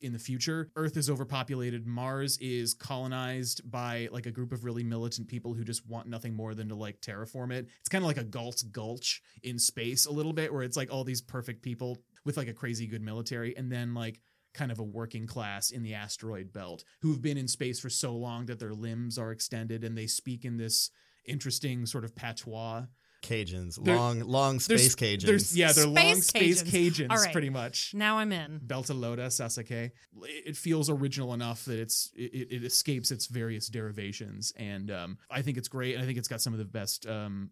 [0.00, 0.70] in the future.
[0.76, 1.86] Earth is overpopulated.
[1.86, 6.34] Mars is colonized by like a group of really militant people who just want nothing
[6.34, 7.68] more than to like terraform it.
[7.80, 10.92] It's kind of like a Galt's Gulch in space a little bit, where it's like
[10.92, 14.20] all these perfect people with like a crazy good military, and then like
[14.52, 18.12] kind of a working class in the asteroid belt who've been in space for so
[18.12, 20.90] long that their limbs are extended and they speak in this
[21.24, 22.84] interesting sort of patois.
[23.22, 25.26] Cajuns, There- long, long There's- space Cajuns.
[25.26, 26.90] There's, yeah, they're long Space space Cajuns.
[27.06, 27.32] Cajuns, All right.
[27.32, 27.92] pretty much.
[27.94, 28.60] Now I'm in.
[28.66, 29.90] Beltalowda, Sasuke.
[30.24, 35.42] It feels original enough that it's it, it escapes its various derivations, and um, I
[35.42, 35.94] think it's great.
[35.94, 37.50] And I think it's got some of the best um,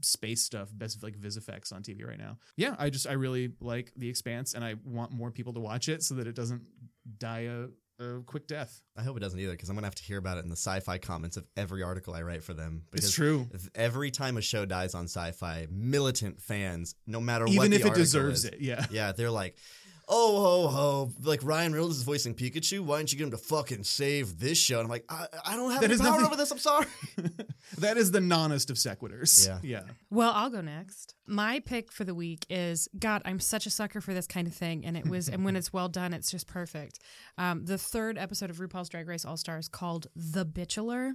[0.00, 2.38] space stuff, best like vis effects on TV right now.
[2.56, 5.88] Yeah, I just I really like The Expanse, and I want more people to watch
[5.88, 6.62] it so that it doesn't
[7.18, 7.66] die a,
[8.02, 8.82] a quick death.
[8.96, 10.56] I hope it doesn't either because I'm gonna have to hear about it in the
[10.56, 12.82] Syfy comments of every article I write for them.
[12.90, 13.48] Because It's true.
[13.74, 17.86] Every time a show dies on Syfy, militant fans, no matter what, Even the if
[17.86, 18.84] it deserves is, it, yeah.
[18.90, 19.56] yeah, they're like,
[20.14, 22.80] "Oh ho ho!" Like Ryan Reynolds is voicing Pikachu.
[22.80, 24.78] Why didn't you get him to fucking save this show?
[24.78, 26.50] And I'm like, I, I don't have That any is power nothing- over this.
[26.50, 26.86] I'm sorry.
[27.78, 29.46] that is the nonest of sequiturs.
[29.46, 29.58] Yeah.
[29.62, 29.82] Yeah.
[30.10, 31.14] Well, I'll go next.
[31.26, 33.22] My pick for the week is God.
[33.24, 35.72] I'm such a sucker for this kind of thing, and it was, and when it's
[35.72, 36.98] well done, it's just perfect.
[37.38, 41.12] Um, the third episode of RuPaul's Drag Race All Stars called "The Bitchelor."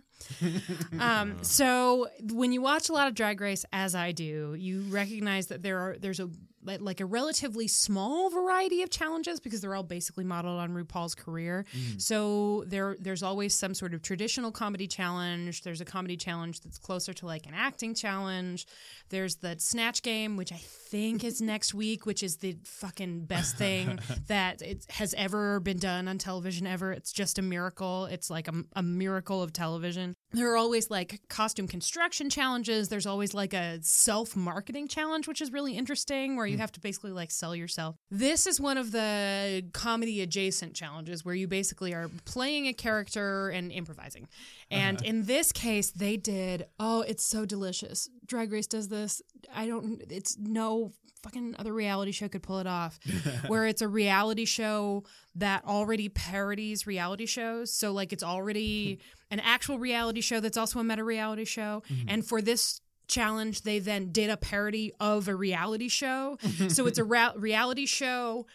[1.00, 5.48] um, so when you watch a lot of Drag Race, as I do, you recognize
[5.48, 6.30] that there are there's a
[6.64, 11.16] like- like a relatively small variety of challenges because they're all basically modeled on RuPaul's
[11.16, 11.66] career.
[11.76, 12.00] Mm-hmm.
[12.00, 15.62] So there there's always some sort of traditional comedy challenge.
[15.62, 18.66] There's a comedy challenge that's closer to like an acting challenge.
[19.10, 23.58] There's the snatch game, which I think is next week, which is the fucking best
[23.58, 26.92] thing that it has ever been done on television ever.
[26.92, 28.06] It's just a miracle.
[28.06, 30.16] It's like a, a miracle of television.
[30.32, 32.90] There are always like costume construction challenges.
[32.90, 36.72] There's always like a self marketing challenge, which is really interesting, where you you have
[36.74, 37.96] to basically like sell yourself.
[38.10, 43.50] This is one of the comedy adjacent challenges where you basically are playing a character
[43.50, 44.28] and improvising.
[44.72, 45.10] And uh-huh.
[45.10, 48.10] in this case, they did, oh, it's so delicious.
[48.26, 49.22] Drag Race does this.
[49.54, 50.92] I don't, it's no
[51.24, 53.00] fucking other reality show could pull it off.
[53.48, 55.04] where it's a reality show
[55.36, 57.72] that already parodies reality shows.
[57.72, 59.00] So, like, it's already hmm.
[59.32, 61.84] an actual reality show that's also a meta reality show.
[61.90, 62.10] Mm-hmm.
[62.10, 66.38] And for this challenge, they then did a parody of a reality show.
[66.70, 68.46] so, it's a ra- reality show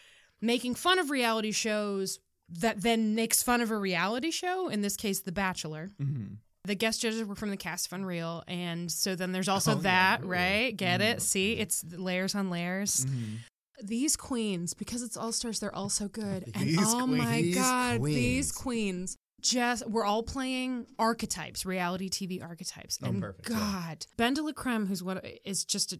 [0.41, 4.95] making fun of reality shows that then makes fun of a reality show, in this
[4.97, 5.89] case, The Bachelor.
[6.01, 6.37] Mhm.
[6.65, 8.43] The guest judges were from the cast of Unreal.
[8.47, 10.27] And so then there's also Oh, that, Ooh.
[10.27, 10.75] right?
[10.75, 11.21] Get Mm, it?
[11.21, 13.05] See, it's layers on layers.
[13.05, 13.37] Mhm.
[13.83, 16.51] These queens, because it's all stars, they're all so good.
[16.53, 17.55] And These oh my queens.
[17.55, 19.17] god, these queens.
[19.43, 22.97] Just we're all playing archetypes, reality TV archetypes.
[23.03, 23.57] Oh, and perfect, yeah.
[23.57, 25.99] God, Ben de la Creme, who's what is just a,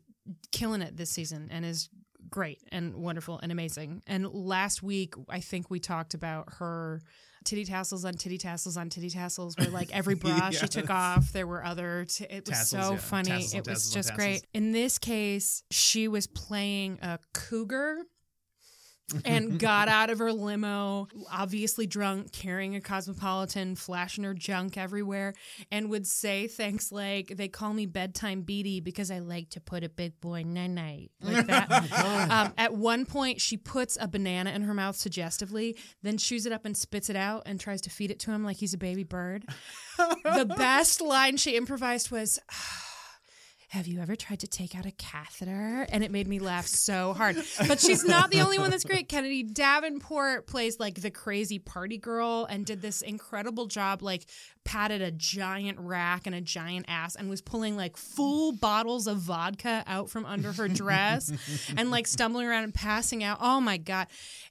[0.51, 1.89] killing it this season and is
[2.29, 4.01] great and wonderful and amazing.
[4.07, 7.01] And last week, I think we talked about her
[7.43, 11.31] titty tassels on titty tassels on titty tassels, where like every bra she took off,
[11.31, 12.05] there were other.
[12.05, 12.97] T- it was Tassels, so yeah.
[12.97, 13.29] funny.
[13.29, 14.47] Tassels it was tassels just great.
[14.53, 18.03] In this case, she was playing a cougar
[19.25, 25.33] and got out of her limo, obviously drunk, carrying a cosmopolitan, flashing her junk everywhere,
[25.71, 29.83] and would say things like, They call me bedtime beady because I like to put
[29.83, 31.11] a big boy night night.
[31.21, 32.29] Like that.
[32.29, 36.51] um, at one point, she puts a banana in her mouth suggestively, then chews it
[36.51, 38.77] up and spits it out and tries to feed it to him like he's a
[38.77, 39.45] baby bird.
[39.97, 42.39] the best line she improvised was,
[43.73, 45.87] have you ever tried to take out a catheter?
[45.89, 47.37] And it made me laugh so hard.
[47.67, 49.09] But she's not the only one that's great.
[49.09, 54.27] Kennedy Davenport plays like the crazy party girl and did this incredible job, like
[54.63, 59.17] patted a giant rack and a giant ass and was pulling like full bottles of
[59.17, 61.31] vodka out from under her dress
[61.77, 63.39] and like stumbling around and passing out.
[63.41, 64.05] Oh my God.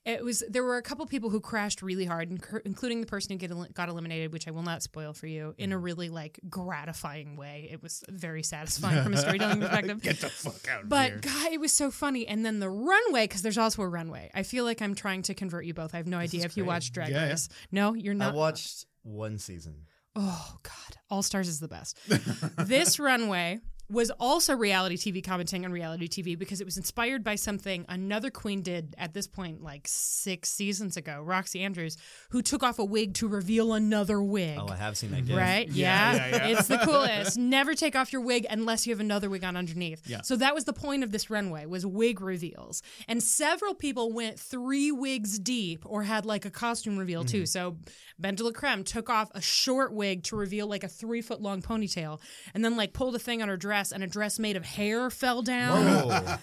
[0.04, 3.66] It was, there were a couple people who crashed really hard, including the person who
[3.72, 5.84] got eliminated, which I will not spoil for you, in a mm.
[5.84, 7.68] really like gratifying way.
[7.70, 10.02] It was very satisfying from a storytelling perspective.
[10.02, 11.18] Get the fuck out of But here.
[11.22, 12.26] God, it was so funny.
[12.26, 14.30] And then the runway, because there's also a runway.
[14.34, 15.94] I feel like I'm trying to convert you both.
[15.94, 17.30] I have no idea if you watched Drag Yeah, yeah.
[17.30, 17.48] Race.
[17.70, 18.32] No, you're not.
[18.34, 19.86] I watched one season.
[20.14, 21.98] Oh God, All Stars is the best.
[22.58, 23.60] this runway
[23.92, 28.30] was also reality TV commenting on reality TV because it was inspired by something another
[28.30, 31.96] queen did at this point like six seasons ago, Roxxxy Andrews,
[32.30, 34.58] who took off a wig to reveal another wig.
[34.60, 35.26] Oh, I have seen that.
[35.26, 35.36] gif.
[35.36, 35.68] Right?
[35.68, 36.26] Yeah, Yeah.
[36.28, 36.58] yeah, yeah.
[36.58, 37.36] It's the coolest.
[37.38, 40.08] Never take off your wig unless you have another wig on underneath.
[40.08, 40.22] Yeah.
[40.22, 42.82] So that was the point of this runway was wig reveals.
[43.08, 47.26] And several people went three wigs deep or had like a costume reveal Mm-hmm.
[47.38, 47.46] too.
[47.46, 47.76] So
[48.18, 51.42] Ben de la Creme took off a short wig to reveal like a three foot
[51.42, 52.20] long ponytail
[52.54, 55.10] and then like pulled a thing on her dress and a dress made of hair
[55.10, 56.38] fell down.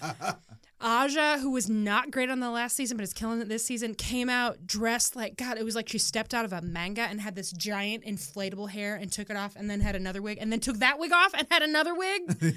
[0.82, 3.94] Aja, who was not great on the last season but is killing it this season,
[3.94, 5.58] came out dressed like God.
[5.58, 8.94] It was like she stepped out of a manga and had this giant inflatable hair
[8.94, 11.34] and took it off, and then had another wig, and then took that wig off
[11.34, 12.56] and had another wig.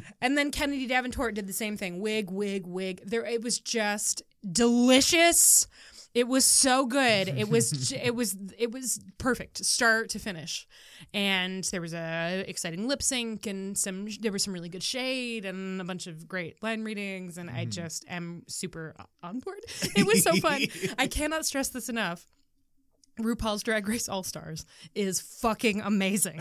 [0.22, 3.02] and then Kennedy Davenport did the same thing: wig, wig, wig.
[3.04, 5.66] There, it was just delicious.
[6.12, 7.28] It was so good.
[7.28, 10.66] It was it was it was perfect start to finish,
[11.14, 15.44] and there was a exciting lip sync and some there was some really good shade
[15.44, 17.70] and a bunch of great line readings, and I mm-hmm.
[17.70, 19.60] just am super on board.
[19.96, 20.62] It was so fun.
[20.98, 22.26] I cannot stress this enough.
[23.18, 26.40] RuPaul's Drag Race All Stars is fucking amazing.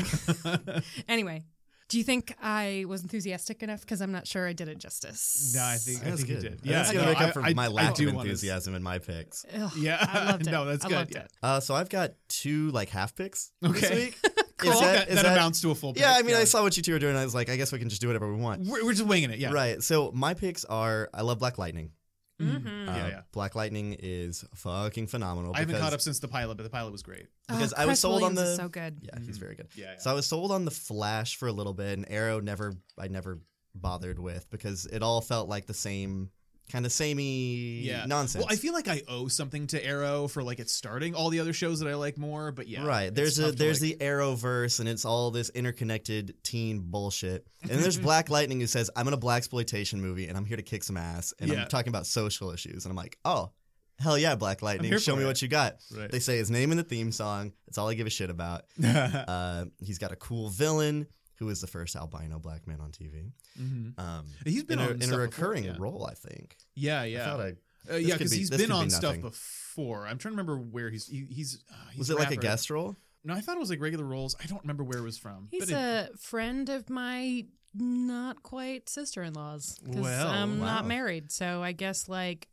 [1.10, 1.44] anyway,
[1.90, 3.82] do you think I was enthusiastic enough?
[3.82, 5.54] Because I'm not sure I did it justice.
[5.56, 6.44] No, I think I that's think good.
[6.44, 6.60] you did.
[6.64, 9.46] Yeah, that's no, gonna make up for I- my lack of enthusiasm in my picks.
[9.54, 10.52] Ugh, Yeah, I loved it.
[10.52, 10.96] no, that's I good.
[10.96, 11.22] loved yeah.
[11.24, 11.32] it.
[11.44, 13.80] Uh, so I've got two like half picks Okay.
[13.80, 14.18] this week.
[14.60, 14.74] Cool.
[14.74, 15.94] Is that, is that amounts to a full.
[15.96, 17.16] Yeah, I mean, I saw what you two were doing.
[17.16, 18.68] I was like, I guess we can just do whatever we want.
[18.68, 19.40] We're, we're just winging it.
[19.40, 19.54] Yeah.
[19.54, 19.82] Right.
[19.82, 21.92] So my picks are I love Black Lightning.
[22.40, 22.88] Mhm.
[22.90, 23.22] Uh, Yeah, yeah.
[23.32, 25.54] Black Lightning is fucking phenomenal.
[25.56, 27.28] I haven't caught up since the pilot, but the pilot was great.
[27.48, 29.00] because Oh, I was Cress sold on Williams is the- so good.
[29.02, 29.68] Yeah, he's very good.
[29.76, 30.00] Yeah, yeah.
[30.00, 33.08] So I was sold on the Flash for a little bit, and Arrow never, I
[33.08, 33.40] never
[33.76, 36.32] bothered with because it all felt like the same
[36.70, 38.06] kind of samey yeah.
[38.06, 38.44] nonsense.
[38.46, 41.40] Well, I feel like I owe something to Arrow for like it starting all the
[41.40, 42.86] other shows that I like more, but yeah.
[42.86, 43.14] right.
[43.14, 47.48] There's a there's like- the Arrowverse, and it's all this interconnected teen bullshit.
[47.62, 50.46] And then there's Black Lightning who says, "I'm in a black exploitation movie, and I'm
[50.46, 51.64] here to kick some ass, and Yeah.
[51.64, 53.52] I'm talking about social issues." And I'm like, "Oh,
[54.00, 54.96] hell yeah, Black Lightning!
[54.98, 56.12] Show me it." what you got." Right.
[56.12, 57.54] They say his name in the theme song.
[57.66, 58.66] That's all I give a shit about.
[58.84, 61.08] Uh, he's got a cool villain
[61.40, 63.32] who is the first albino black man on TV.
[63.60, 63.98] Mhm.
[63.98, 65.76] Um, He's been in a, on in stuff a before, recurring yeah.
[65.80, 66.58] role, I think.
[66.76, 67.26] Yeah, I yeah.
[67.26, 67.54] thought I,
[67.92, 70.06] Uh, yeah, because be- he's this been be on stuff before.
[70.06, 71.64] I'm trying to remember where he's he, he's.
[71.72, 72.96] Uh, he's was it like a guest role?
[73.24, 74.36] No, I thought it was like regular roles.
[74.42, 75.48] I don't remember where it was from.
[75.52, 81.32] He's but it- a friend of my not quite sister-in-laws because Well, I'm not married.
[81.32, 82.48] So I guess like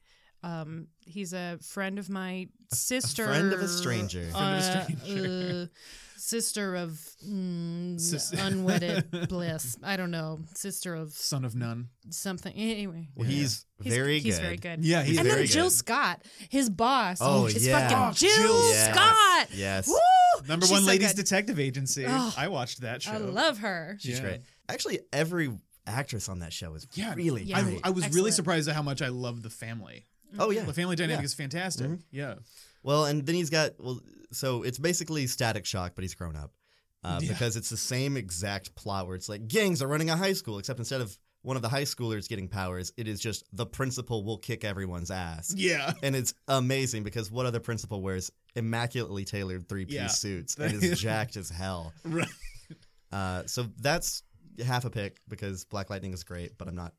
[0.46, 4.22] um, he's a friend of my sister, friend of a stranger.
[4.30, 5.62] Friend of a uh, stranger.
[5.62, 5.66] uh,
[6.16, 6.90] sister of
[7.28, 9.76] mm, Sis- unwedded bliss.
[9.82, 11.88] I don't know, sister of Son of none.
[12.10, 12.54] something.
[12.54, 14.28] Anyway, Well, he's, He's- very he's good.
[14.28, 14.84] He's very good.
[14.84, 15.72] Yeah, he's and very then Jill good.
[15.72, 17.18] Scott, his boss.
[17.20, 17.88] Oh, is yeah.
[17.88, 19.48] fucking Oh, Jill Jill Scott.
[19.52, 19.88] Yes.
[19.88, 19.96] Woo!
[20.48, 21.24] Number She's one so ladies good.
[21.24, 22.04] detective agency.
[22.06, 23.12] Oh, I watched that show.
[23.12, 23.96] I love her.
[24.00, 24.24] She's Yeah.
[24.24, 24.40] great.
[24.68, 25.50] Actually, every
[25.86, 27.58] actress on that show is Yeah, really Yeah.
[27.58, 27.80] I, great.
[27.84, 30.06] I was really surprised at how much I love the family.
[30.38, 30.64] Oh yeah.
[30.64, 31.24] The family dynamic Yeah.
[31.26, 31.86] is fantastic.
[31.88, 32.02] Mhm.
[32.10, 32.34] Yeah.
[32.82, 34.00] Well, and then he's got well,
[34.32, 36.52] so it's basically Static Shock, but he's grown up
[37.04, 37.28] uh, Yeah.
[37.32, 40.58] because it's the same exact plot where it's like gangs are running a high school,
[40.58, 44.24] except instead of one of the high schoolers getting powers, it is just the principal
[44.24, 45.54] will kick everyone's ass.
[45.56, 45.92] Yeah.
[46.02, 50.06] And it's amazing because what other principal wears immaculately tailored three piece Yeah.
[50.08, 51.92] suits and is jacked as hell?
[52.04, 52.26] Right.
[53.12, 54.22] Uh, so that's
[54.66, 56.92] half a pick because Black Lightning is great, but I'm not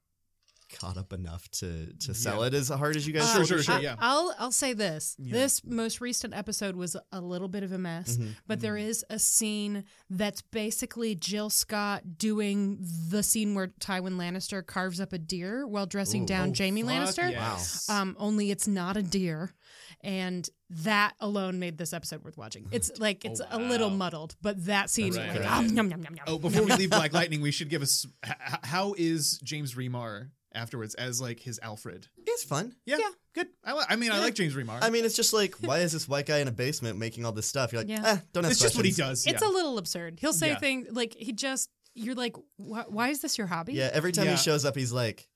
[0.70, 2.48] caught up enough to to sell Yeah.
[2.48, 3.32] it as hard as you guys.
[3.32, 3.76] Sure, sure, sure.
[3.76, 3.96] I- yeah.
[4.00, 5.16] I'll I'll say this.
[5.20, 5.34] Yeah.
[5.34, 8.36] This most recent episode was a little bit of a mess, Mhm.
[8.48, 12.78] but there is a scene that's basically Jill Scott doing
[13.10, 16.28] the scene where Tywin Lannister carves up a deer while dressing Ooh.
[16.28, 17.32] down Oh, Jaime fuck Lannister.
[17.32, 17.90] yes.
[17.90, 19.54] Um, only it's not a deer,
[20.02, 22.68] and that alone made this episode worth watching.
[22.72, 25.52] It's like it's Oh, a little muddled, but that scene, Right, like, right.
[25.52, 28.06] um, yum, yum, yum, yum, Oh, before we leave Black Lightning, we should give us
[28.26, 32.08] h- h- how is James Remar afterwards as like his Alfred?
[32.26, 32.76] It's fun.
[32.86, 33.10] Yeah, Yeah.
[33.34, 33.48] good.
[33.64, 34.80] I, li- I mean, I like James Remar.
[34.82, 37.32] I mean, it's just like, why is this white guy in a basement making all
[37.32, 37.72] this stuff?
[37.72, 38.02] You're like, Yeah.
[38.04, 39.24] eh, don't ask it's just what he questions.
[39.24, 39.34] does.
[39.34, 39.48] It's yeah.
[39.48, 40.20] a little absurd.
[40.20, 40.60] He'll say Yeah.
[40.60, 41.70] things like he just.
[42.00, 43.74] You're like, why, why is this your hobby?
[43.74, 44.32] Yeah, every time Yeah.
[44.32, 45.28] he shows up, he's like,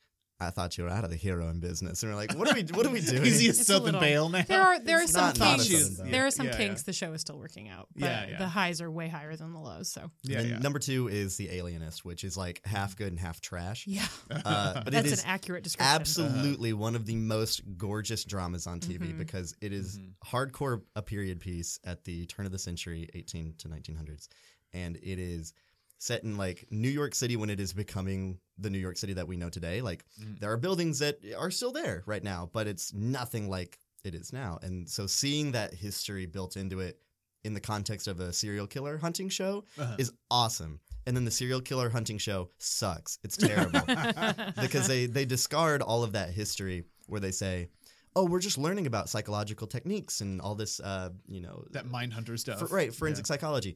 [0.42, 2.02] I thought you were out of the hero in business.
[2.02, 3.24] And we're like, what are we, what are we doing?
[3.26, 4.42] Is he a It's a Southern little- Bale now?
[4.48, 5.96] There are there are It's some not not kinks.
[5.98, 6.86] Southern There are some Yeah, kinks yeah.
[6.88, 8.38] the show is still working out, but Yeah, yeah.
[8.40, 9.90] the highs are way higher than the lows.
[9.92, 10.58] So yeah, and yeah.
[10.60, 13.86] number two is The Alienist, which is like half good and half trash.
[13.88, 15.96] yeah, Uh, but that's is an accurate description.
[15.96, 19.18] absolutely one of the most gorgeous dramas on TV Mhm.
[19.20, 20.14] because it is Mhm.
[20.26, 24.28] hardcore a period piece at the turn of the century, 18 to 1900s,
[24.74, 25.54] and it is
[26.02, 29.28] set in like New York City when it is becoming the New York City that
[29.28, 29.82] we know today.
[29.84, 30.40] Like Mhm.
[30.40, 34.34] there are buildings that are still there right now, but it's nothing like it is
[34.34, 34.58] now.
[34.64, 37.00] And so seeing that history built into it
[37.44, 39.96] in the context of a serial killer hunting show Uh-huh.
[40.00, 40.80] is awesome.
[41.06, 43.20] And then the serial killer hunting show sucks.
[43.24, 43.86] It's terrible
[44.60, 47.70] because they they discard all of that history where they say,
[48.16, 52.14] "Oh, we're just learning about psychological techniques and all this, uh, you know, that mind
[52.14, 52.58] hunter stuff.
[52.60, 53.76] for, right forensic psychology."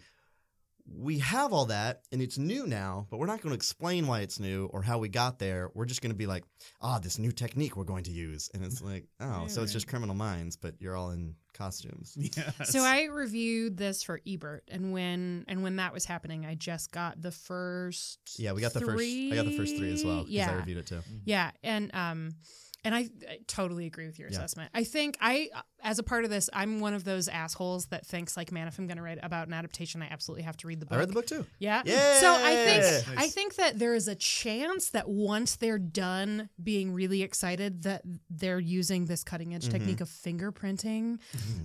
[0.88, 4.20] We have all that, and it's new now, but we're not going to explain why
[4.22, 5.72] it's new or how we got there.
[5.74, 6.44] We're just going to be like,
[6.82, 9.88] "Ah, this new technique we're going to use," and it's like, "Oh, so it's just
[9.88, 12.70] criminal minds, but you're all in costumes." Yes.
[12.72, 16.92] So I reviewed this for Ebert, and when and when that was happening, I just
[16.92, 18.20] got the first.
[18.38, 19.04] Yeah, we got the first.
[19.32, 21.02] I got the first three as well because Yeah, I reviewed it too.
[21.24, 22.36] Yeah, and um,
[22.84, 24.38] and I, I totally agree with your Yeah.
[24.38, 24.70] assessment.
[24.74, 25.50] I think I,
[25.86, 28.78] as a part of this, I'm one of those assholes that thinks like, man, if
[28.80, 30.96] I'm going to write about an adaptation, I absolutely have to read the book.
[30.96, 31.46] I read the book too.
[31.60, 31.84] Yeah.
[31.86, 33.04] So I think Nice.
[33.18, 38.02] I think that there is a chance that once they're done being really excited that
[38.30, 41.20] they're using this cutting edge technique of fingerprinting.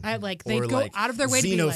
[0.04, 0.64] I like they Mm-hmm.
[0.64, 1.74] or go like out of their way to be like.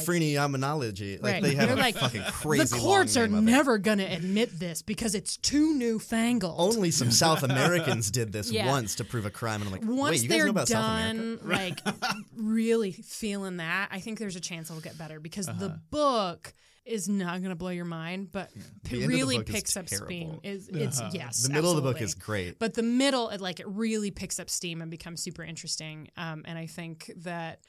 [1.22, 1.42] Like Right.
[1.42, 2.64] they have They're a like, fucking crazy.
[2.76, 3.50] the courts are name of it.
[3.50, 6.54] never going to admit this because it's too newfangled.
[6.58, 8.66] Only some South Americans did this Yeah.
[8.66, 10.84] once to prove a crime, and I'm like, once wait, you guys know about South
[10.84, 11.38] America?
[11.42, 11.80] done, like
[12.36, 15.58] really feeling that, I think there's a chance it'll get better because Uh-huh.
[15.60, 19.06] the book is not going to blow your mind, but The it end of the
[19.08, 20.40] really picks up steam.
[20.42, 21.10] Is it's Uh-huh.
[21.14, 22.58] yes, The middle of the book is great.
[22.58, 26.42] but the middle it like it really picks up steam and becomes super interesting um,
[26.46, 27.60] and i think that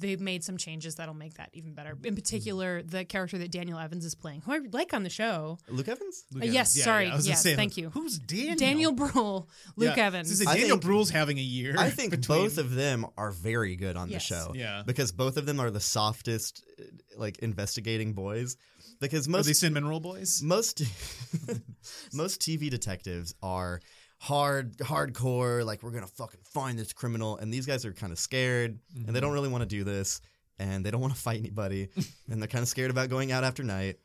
[0.00, 3.78] they've made some changes that'll make that even better in particular the character that daniel
[3.78, 6.24] evans is playing who i like on the show Luke Evans.
[6.32, 6.84] Luke Uh, yes, Evans.
[6.84, 7.90] sorry, I yes, say, thank you.
[7.90, 8.56] Who's Daniel?
[8.56, 10.06] daniel brühl luke Yeah.
[10.06, 11.74] evans I was say, Daniel think- Bruhl's having a year.
[11.78, 14.28] I think between- both of them are very good on Yes.
[14.28, 14.52] the show.
[14.54, 14.82] Yeah.
[14.86, 16.84] because both of them are the softest, uh,
[17.16, 18.56] like investigating boys.
[19.00, 20.42] Because Are most they Cinnamon Roll Boys?
[20.42, 20.82] most
[22.12, 23.80] most TV detectives are
[24.22, 28.18] hard hardcore like we're gonna fucking find this criminal and these guys are kind of
[28.18, 29.12] scared and Mm-hmm.
[29.14, 30.20] they don't really want to do this
[30.58, 31.88] and they don't want to fight anybody
[32.30, 33.96] and they're kind of scared about going out after night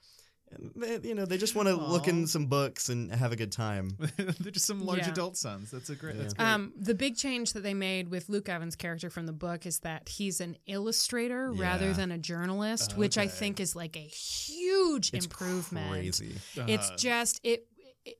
[0.52, 3.36] and they, you know they just want to look in some books and have a
[3.36, 5.10] good time They're just some large Yeah.
[5.10, 5.70] adult sons.
[5.72, 6.16] That's a great.
[6.16, 6.22] Yeah.
[6.22, 6.48] That's great.
[6.48, 9.80] um, the big change that they made with Luke Evans' character from the book is
[9.80, 15.12] that he's an illustrator rather than a journalist, which I think is like a huge
[15.14, 15.90] it's improvement.
[15.92, 17.68] crazy It's Uh, just it,
[18.06, 18.18] it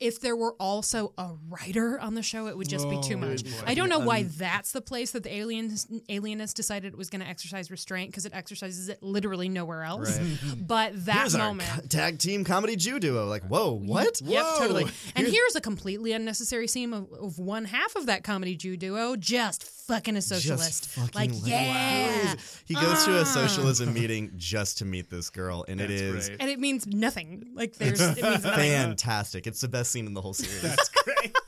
[0.00, 3.18] if there were also a writer on the show, it would just be too Oh,
[3.18, 3.44] much.
[3.44, 3.50] boy.
[3.66, 7.20] I don't know why that's the place that the aliens alienist decided it was going
[7.20, 10.18] to exercise restraint because it exercises it literally nowhere else.
[10.18, 10.38] Right.
[10.66, 11.68] But that Here's moment.
[11.70, 13.26] our co- tag team comedy Jew duo.
[13.26, 14.20] Like, whoa, what?
[14.22, 14.58] Yep, Whoa.
[14.58, 14.86] totally.
[15.14, 19.16] And here's a completely unnecessary scene of, of one half of that comedy Jew duo
[19.16, 20.86] just fucking a socialist.
[20.88, 22.34] fucking like, like- yeah.
[22.64, 23.22] He goes to Ah.
[23.22, 26.40] a socialism meeting just to meet this girl, and it That's is great.
[26.40, 27.48] And it means nothing.
[27.54, 28.52] Like, there's, it means nothing.
[28.70, 29.46] fantastic.
[29.46, 30.62] It's the best scene in the whole series.
[30.62, 31.34] That's great.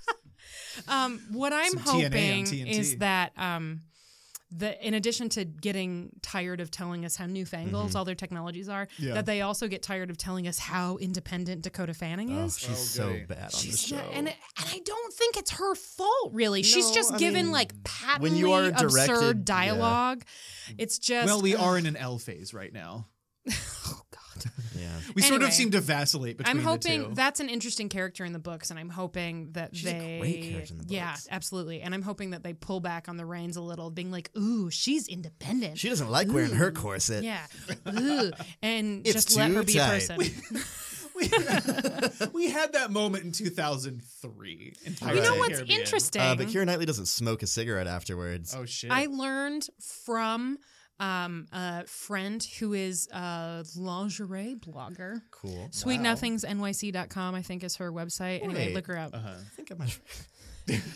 [0.89, 2.67] Um, what I'm Some TNA on hoping TNT.
[2.79, 3.83] is that um,
[4.51, 8.87] the in addition to getting tired of telling us how newfangled all their technologies are,
[8.87, 9.07] Mm-hmm.
[9.09, 9.15] Yeah.
[9.15, 12.59] that they also get tired of telling us how independent Dakota Fanning oh, is.
[12.59, 13.25] she's so goody.
[13.27, 13.97] bad on the She's show.
[13.97, 16.63] not- and and I don't think it's her fault really.
[16.63, 19.43] She's No, just I given mean, like patently when you are absurd directed- yeah.
[19.45, 20.25] dialogue.
[20.79, 21.61] It's just well, we ugh.
[21.63, 23.07] are in an L phase right now.
[24.83, 25.13] Yeah.
[25.15, 26.57] We sort of seem to vacillate between.
[26.59, 29.93] I'm hoping that's an interesting character in the books, and I'm hoping that She's a
[29.93, 30.93] they, great character in the books.
[30.93, 34.11] yeah, absolutely, and I'm hoping that they pull back on the reins a little, being
[34.11, 37.25] like, "Ooh, she's independent." She doesn't like wearing her corset.
[37.25, 37.47] yeah,
[37.89, 38.31] Ooh,
[38.63, 40.09] and It's just let her be tight.
[40.11, 40.19] a person.
[41.15, 41.29] we,
[42.33, 44.75] we had that moment in 2003.
[44.85, 45.81] in You know what's Caribbean.
[45.81, 46.23] interesting?
[46.23, 48.55] Uh, but Keira Knightley doesn't smoke a cigarette afterwards.
[48.57, 48.91] Oh shit!
[48.91, 50.59] I learned from
[51.03, 55.23] um, a friend who is a lingerie blogger.
[55.33, 55.69] cool.
[55.73, 58.43] SweetNothingsNYC.com, I think, is her website.
[58.43, 58.75] Anyway, Wait.
[58.75, 59.13] look her up.
[59.15, 59.29] uh-huh.
[59.31, 59.99] I think I might.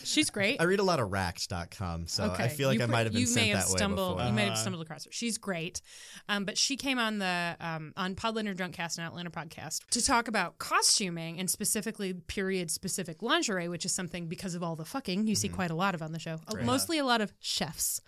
[0.03, 0.59] She's great.
[0.61, 3.25] I read a lot of Racked.com, so I feel like You I might have been
[3.27, 4.21] sent have that way before.
[4.25, 4.61] You may have Uh-huh.
[4.61, 5.11] stumbled across her.
[5.11, 5.81] She's great,
[6.29, 10.27] um, but she came on the um, on Podlander Drunkcast and Outlander podcast to talk
[10.27, 15.27] about costuming and specifically period specific lingerie, which is something because of all the fucking
[15.27, 16.39] you see quite a lot of on the show.
[16.47, 18.01] Uh, Mostly a lot of chefs,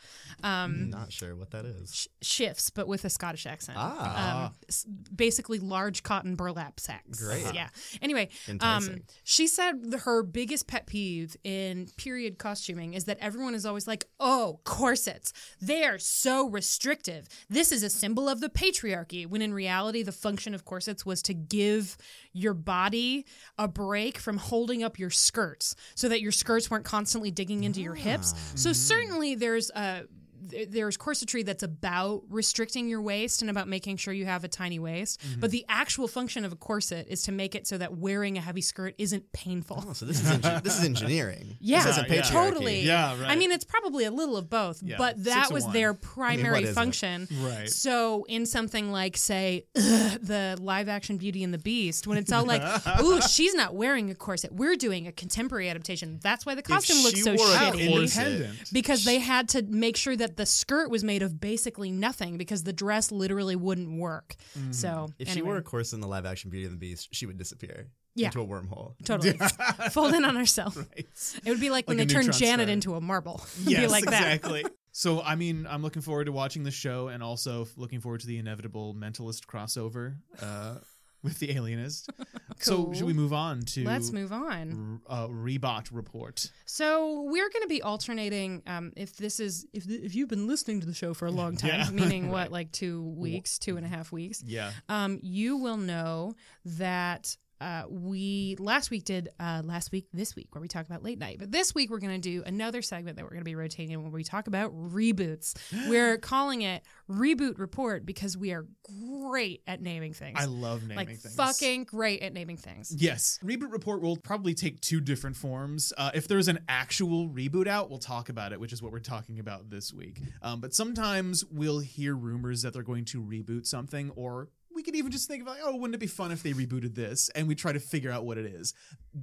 [0.44, 1.94] um, Not sure what that is.
[1.94, 3.78] sh- shifts, but with a Scottish accent.
[3.80, 4.46] Ah.
[4.48, 7.22] Um, s- basically large cotton burlap sacks.
[7.24, 7.54] Great.
[7.54, 7.70] Yeah.
[8.02, 8.30] Anyway,
[8.62, 13.88] um, she said her biggest pet peeve in period costuming is that everyone is always
[13.88, 15.34] like, "Oh, corsets.
[15.60, 17.28] They are so restrictive.
[17.50, 21.24] This is a symbol of the patriarchy." When in reality, the function of corsets was
[21.24, 21.98] to give
[22.34, 23.26] your body
[23.58, 27.82] a break from holding up your skirts so that your skirts weren't constantly digging into
[27.82, 28.36] your hips.
[28.54, 28.74] So mm-hmm.
[28.74, 30.04] certainly there's a
[30.42, 34.80] there's corsetry that's about restricting your waist and about making sure you have a tiny
[34.80, 35.22] waist.
[35.22, 35.40] Mm-hmm.
[35.40, 38.42] But the actual function of a corset is to make it so that wearing a
[38.42, 39.84] heavy skirt isn't painful.
[39.88, 41.58] Oh, so this is engi- this is engineering.
[41.60, 42.22] Yeah, this isn't yeah.
[42.22, 42.82] totally.
[42.82, 43.30] Yeah, right.
[43.32, 45.74] I mean, it's probably a little of both, Yeah, but that to was one.
[45.74, 46.76] their primary isn't?
[46.76, 47.28] function.
[47.42, 47.70] Right.
[47.70, 52.32] So, in something like, say, ugh, the live action Beauty and the Beast, when it's
[52.32, 52.62] all like,
[53.02, 54.52] "Ooh, she's not wearing a corset.
[54.54, 57.90] We're doing a contemporary adaptation." That's why the costume looks she so wore a shitty
[57.90, 62.38] corset- because they had to make sure that the skirt was made of basically nothing
[62.38, 64.36] because the dress literally wouldn't work.
[64.72, 65.06] So Mm-hmm.
[65.20, 67.26] If she anyway, wore a corset in the live action Beauty and the Beast, she
[67.26, 68.28] would disappear Yeah.
[68.28, 68.94] into a wormhole.
[69.06, 69.38] totally
[69.92, 70.78] fold in on herself.
[70.98, 72.74] It would be like, when they a turned Janet star.
[72.74, 73.42] into a marble.
[73.66, 74.14] Yes, be like that.
[74.36, 74.66] exactly.
[74.92, 78.28] So, I mean, I'm looking forward to watching the show and also looking forward to
[78.28, 80.76] the inevitable mentalist crossover uh,
[81.24, 82.10] with the alienist.
[82.62, 85.00] So, should we move on to Let's move on.
[85.08, 86.52] R- uh, Rebot report?
[86.66, 88.64] So we're going to be alternating.
[88.68, 91.56] Um, if this is if if you've been listening to the show for a long
[91.64, 91.90] time, Yeah.
[91.90, 94.72] meaning what, like two weeks, two and a half weeks, Yeah.
[94.90, 96.34] um, you will know
[96.66, 101.04] that uh, we last week did uh, last week this week where we talk about
[101.04, 103.46] late night, but this week we're going to do another segment that we're going to
[103.46, 105.56] be rotating where we talk about reboots.
[105.90, 110.38] we're calling it Reboot Report because we are great at naming things.
[110.40, 111.36] I love naming like things.
[111.36, 112.94] fucking great at naming things.
[112.98, 113.40] Yes.
[113.44, 115.92] Reboot report will probably take two different forms.
[115.98, 119.00] Uh, if there's an actual reboot out, we'll talk about it, which is what we're
[119.00, 120.22] talking about this week.
[120.42, 124.50] Um, but sometimes we'll hear rumors that they're going to reboot something, or
[124.80, 126.96] we could even just think of like, oh, wouldn't it be fun if they rebooted
[126.96, 127.28] this?
[127.36, 128.74] And we try to figure out what it is.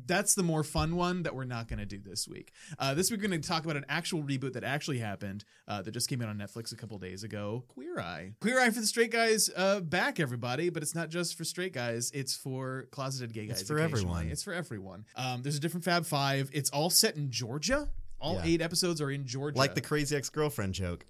[0.05, 2.53] That's the more fun one that we're not going to do this week.
[2.79, 5.81] Uh, this week we're going to talk about an actual reboot that actually happened uh,
[5.81, 7.65] that just came out on Netflix a couple days ago.
[7.69, 8.33] Queer Eye.
[8.43, 10.69] Queer Eye for the straight guys uh, back, everybody.
[10.69, 12.11] But it's not just for straight guys.
[12.13, 13.63] It's for closeted gay guys.
[13.63, 14.29] It's for everyone.
[14.29, 15.07] It's for everyone.
[15.17, 16.51] Um, there's a different Fab Five.
[16.53, 17.89] It's all set in Georgia.
[18.21, 18.43] All Yeah.
[18.45, 19.57] eight episodes are in Georgia.
[19.57, 21.07] Like the crazy ex girlfriend joke,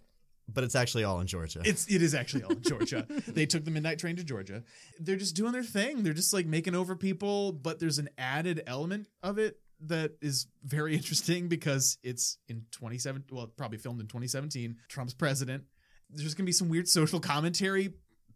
[0.48, 1.60] but it's actually all in Georgia.
[1.64, 3.06] It's it is actually all in Georgia.
[3.26, 4.62] they took the midnight train to Georgia.
[5.00, 6.02] They're just doing their thing.
[6.02, 10.46] They're just like making over people, but there's an added element of it that is
[10.64, 15.64] very interesting because it's in 27 well probably filmed in 2017 trump's president
[16.08, 17.92] there's gonna be some weird social commentary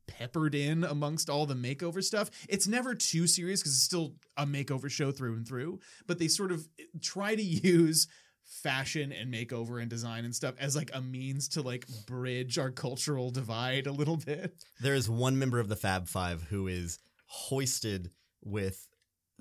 [0.07, 4.45] peppered in amongst all the makeover stuff it's never too serious because it's still a
[4.45, 6.69] makeover show through and through but they sort of
[7.01, 8.07] try to use
[8.45, 12.71] fashion and makeover and design and stuff as like a means to like bridge our
[12.71, 16.99] cultural divide a little bit there is one member of the Fab Five who is
[17.27, 18.11] hoisted
[18.43, 18.87] with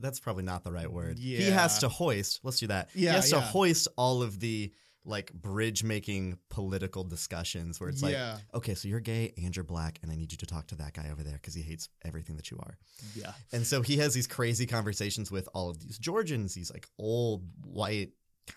[0.02, 1.18] that's probably not the right word.
[1.20, 2.40] He has to hoist.
[2.44, 2.90] Let's do that.
[2.94, 4.72] Yeah, he has to hoist all of the
[5.06, 8.16] like bridge making political discussions where it's like,
[8.54, 10.94] okay, so you're gay and you're black, and I need you to talk to that
[10.94, 12.78] guy over there because he hates everything that you are.
[13.16, 13.32] Yeah.
[13.52, 17.44] And so he has these crazy conversations with all of these Georgians, these like old
[17.64, 18.12] white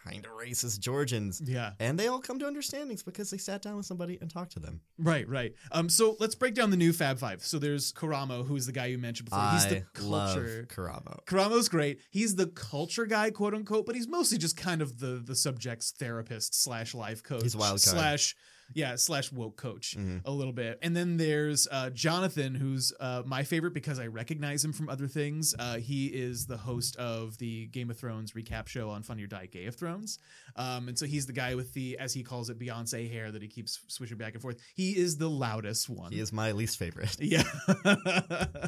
[0.05, 1.41] kind of racist Georgians.
[1.45, 1.73] Yeah.
[1.81, 4.61] And they all come to understandings because they sat down with somebody and talked to
[4.61, 4.81] them.
[4.99, 5.55] Right, right.
[5.71, 7.43] Um, so let's break down the new Fab Five.
[7.45, 9.49] So there's Karamo, who is the guy you mentioned before.
[9.53, 10.67] He's the I love culture.
[10.69, 11.25] Karamo.
[11.27, 12.01] Karamo's great.
[12.11, 15.91] He's the culture guy, quote unquote, but he's mostly just kind of the the subject's
[15.91, 17.97] therapist slash life coach He's wild card.
[17.97, 18.37] slash
[18.75, 20.23] yeah slash woke coach Mhm.
[20.25, 20.79] a little bit.
[20.83, 25.09] And then there's uh, Jonathan, who's uh, my favorite because I recognize him from other
[25.09, 25.55] things.
[25.59, 29.27] Uh, he is the host of the Game of Thrones recap show on Funny or
[29.27, 30.19] Die Gay of Thrones,
[30.57, 33.43] um, and so he's the guy with the as he calls it Beyonce hair that
[33.43, 34.59] he keeps switching back and forth.
[34.75, 36.13] He is the loudest one.
[36.13, 37.17] He is my least favorite.
[37.21, 37.45] Yeah.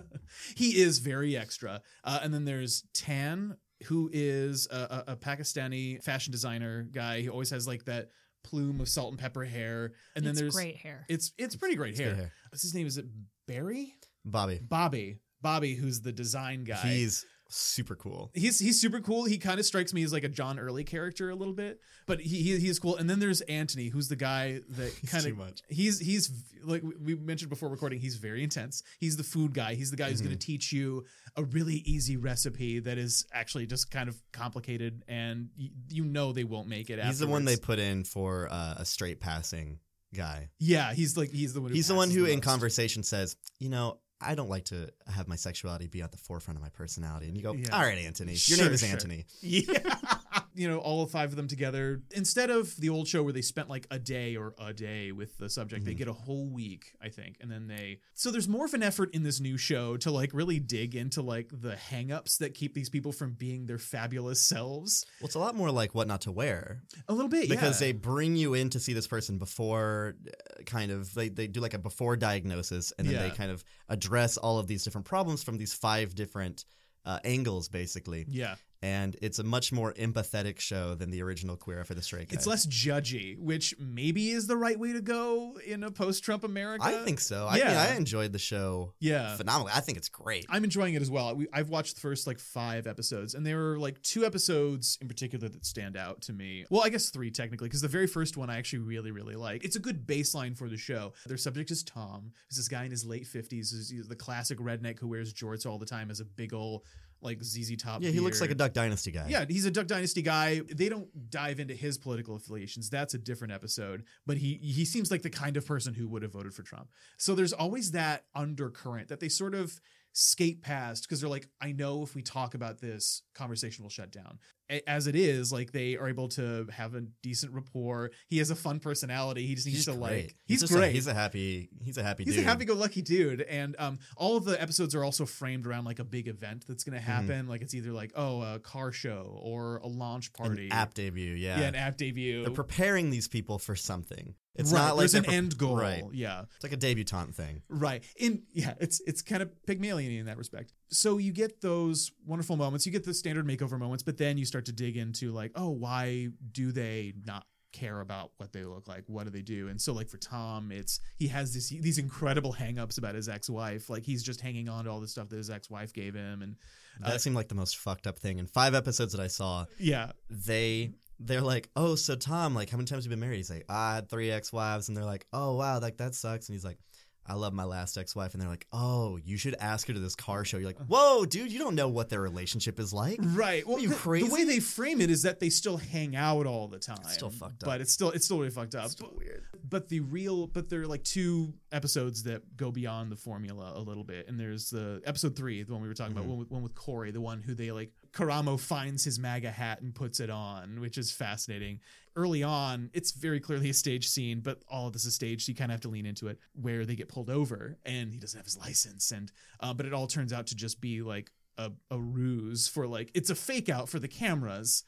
[0.56, 1.82] he is very extra.
[2.02, 7.20] Uh, and then there's Tan, who is a, a, a Pakistani fashion designer guy.
[7.20, 8.10] He always has like that
[8.44, 9.92] plume of salt and pepper hair.
[10.14, 11.04] And then it's there's great hair.
[11.08, 12.14] It's it's pretty great It's hair.
[12.14, 12.32] hair.
[12.50, 12.86] What's his name?
[12.86, 13.06] Is it
[13.48, 13.94] Barry?
[14.24, 14.60] Bobby.
[14.62, 15.18] Bobby.
[15.42, 16.76] Bobby, who's the design guy.
[16.76, 18.30] He's super cool.
[18.34, 19.24] He's he's super cool.
[19.24, 22.20] He kind of strikes me as like a John Early character a little bit, but
[22.20, 22.96] he, he he's cool.
[22.96, 25.38] And then there's Antoni, who's the guy that kind of
[25.68, 26.30] he's he's
[26.64, 28.00] like we mentioned before recording.
[28.00, 28.82] He's very intense.
[29.00, 29.74] He's the food guy.
[29.74, 30.28] He's the guy who's Mm-hmm.
[30.28, 31.04] going to teach you
[31.36, 36.32] a really easy recipe that is actually just kind of complicated, and y- you know
[36.32, 36.98] they won't make it.
[37.04, 39.78] He's the one they put in for uh, a straight passing
[40.14, 40.48] guy.
[40.58, 41.72] Yeah, he's like he's the one.
[41.72, 45.36] He's the one who, in conversation, says, "You know, I don't like to have my
[45.36, 47.76] sexuality be at the forefront of my personality." And you go, Yeah.
[47.76, 48.96] "All right, Antoni, your Sure, name is sure.
[48.96, 50.13] Antoni." Yeah.
[50.54, 52.02] You know, all five of them together.
[52.12, 55.36] Instead of the old show where they spent like a day or a day with
[55.38, 55.98] the subject, they Mhm.
[55.98, 57.36] get a whole week, I think.
[57.40, 58.00] And then they.
[58.14, 61.22] So there's more of an effort in this new show to like really dig into
[61.22, 65.04] like the hangups that keep these people from being their fabulous selves.
[65.20, 67.88] Well, it's a lot more like what not to wear A little bit, because yeah.
[67.88, 71.60] they bring you in to see this person before, uh, kind of they they do
[71.60, 73.28] like a before diagnosis, and then Yeah.
[73.28, 76.64] they kind of address all of these different problems from these five different
[77.06, 78.24] uh, angles, basically.
[78.28, 78.54] Yeah.
[78.82, 82.34] And it's a much more empathetic show than the original Queer for the Straight Guy.
[82.34, 86.44] It's less judgy, which maybe is the right way to go in a post Trump
[86.44, 86.84] America.
[86.84, 87.46] I think so.
[87.48, 87.86] I mean, Yeah.
[87.90, 89.36] I enjoyed the show Yeah.
[89.36, 89.72] phenomenally.
[89.74, 90.44] I think it's great.
[90.50, 91.34] I'm enjoying it as well.
[91.34, 95.08] We, I've watched the first like five episodes, and there were like two episodes in
[95.08, 96.66] particular that stand out to me.
[96.68, 99.64] Well, I guess three technically, because the very first one I actually really, really like.
[99.64, 101.14] It's a good baseline for the show.
[101.26, 104.98] Their subject is Tom, who's this guy in his late 50s, who's the classic redneck
[104.98, 106.84] who wears jorts all the time, has a big ol'
[107.24, 108.02] like ZZ Top.
[108.02, 108.54] Yeah, he looks like a.
[108.54, 109.26] Duck Dynasty guy.
[109.28, 110.60] Yeah, he's a Duck Dynasty guy.
[110.72, 112.88] They don't dive into his political affiliations.
[112.88, 114.04] That's a different episode.
[114.26, 116.88] But he he seems like the kind of person who would have voted for Trump.
[117.16, 119.80] So there's always that undercurrent that they sort of
[120.14, 124.12] skate past because they're like, I know if we talk about this, conversation will shut
[124.12, 124.38] down.
[124.86, 128.10] As it is, like they are able to have a decent rapport.
[128.28, 129.46] He has a fun personality.
[129.46, 130.00] He just needs he's to great.
[130.00, 130.36] like.
[130.46, 130.88] He's, just great.
[130.88, 131.68] A, he's a happy.
[131.82, 132.24] He's a happy.
[132.24, 132.44] He's dude.
[132.44, 136.04] a happy-go-lucky dude, and um, all of the episodes are also framed around like a
[136.04, 137.46] big event that's going to happen.
[137.46, 141.34] Like it's either like oh a car show or a launch party, An app debut.
[141.34, 141.60] Yeah.
[141.60, 142.42] yeah, an app debut.
[142.42, 144.34] They're preparing these people for something.
[144.56, 144.78] It's right.
[144.78, 145.76] not like there's an pre- end goal.
[145.76, 146.04] Right.
[146.12, 147.62] Yeah, It's like a debutante thing.
[147.68, 148.04] right.
[148.16, 150.72] In yeah, it's it's kind of Pygmalion in that respect.
[150.90, 152.86] So you get those wonderful moments.
[152.86, 155.70] You get the standard makeover moments, but then you start to dig into like, oh,
[155.70, 159.02] why do they not care about what they look like?
[159.08, 159.66] What do they do?
[159.66, 163.90] And so like for Tom, it's he has this these incredible hangups about his ex-wife.
[163.90, 166.54] Like he's just hanging on to all the stuff that his ex-wife gave him, and
[167.00, 168.38] That Uh, seemed like the most fucked up thing.
[168.38, 172.76] In five episodes that I saw, yeah, they they're like, "Oh, so Tom, like, how
[172.76, 175.26] many times have you been married?" He's like, "I had three ex-wives," and they're like,
[175.32, 176.78] "Oh, wow, like that sucks." And he's like,
[177.26, 180.16] "I love my last ex-wife," and they're like, "Oh, you should ask her to this
[180.16, 183.66] car show." You're like, "Whoa, dude, you don't know what their relationship is like." Right.
[183.66, 184.26] Well, Are you the, crazy?
[184.28, 186.98] the way they frame it is that they still hang out all the time.
[187.02, 187.68] It's still fucked up.
[187.68, 188.90] But it's still it's still really fucked up.
[188.90, 189.44] Still weird.
[189.66, 193.80] But the real but there are like two episodes that go beyond the formula a
[193.80, 194.28] little bit.
[194.28, 196.18] And there's the episode three, the one we were talking Mm-hmm.
[196.24, 199.50] about, one with, one with Corey, the one who they like Karamo finds his MAGA
[199.50, 201.80] hat and puts it on, which is fascinating.
[202.16, 205.50] Early on, it's very clearly a stage scene, but all of this is staged, so
[205.50, 206.38] you kind of have to lean into it.
[206.60, 209.92] Where they get pulled over and he doesn't have his license, and uh, but it
[209.92, 213.68] all turns out to just be like a, a ruse for like it's a fake
[213.68, 214.84] out for the cameras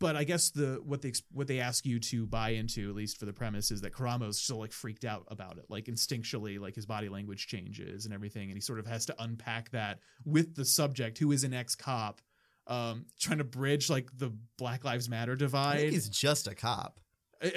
[0.00, 3.18] but I guess the what they what they ask you to buy into, at least
[3.18, 6.74] for the premise, is that Karamo's still like freaked out about it, like instinctually, like
[6.74, 10.56] his body language changes and everything, and he sort of has to unpack that with
[10.56, 12.22] the subject, who is an ex cop,
[12.70, 15.78] um, trying to bridge like the Black Lives Matter I divide.
[15.80, 17.00] think he's just a cop.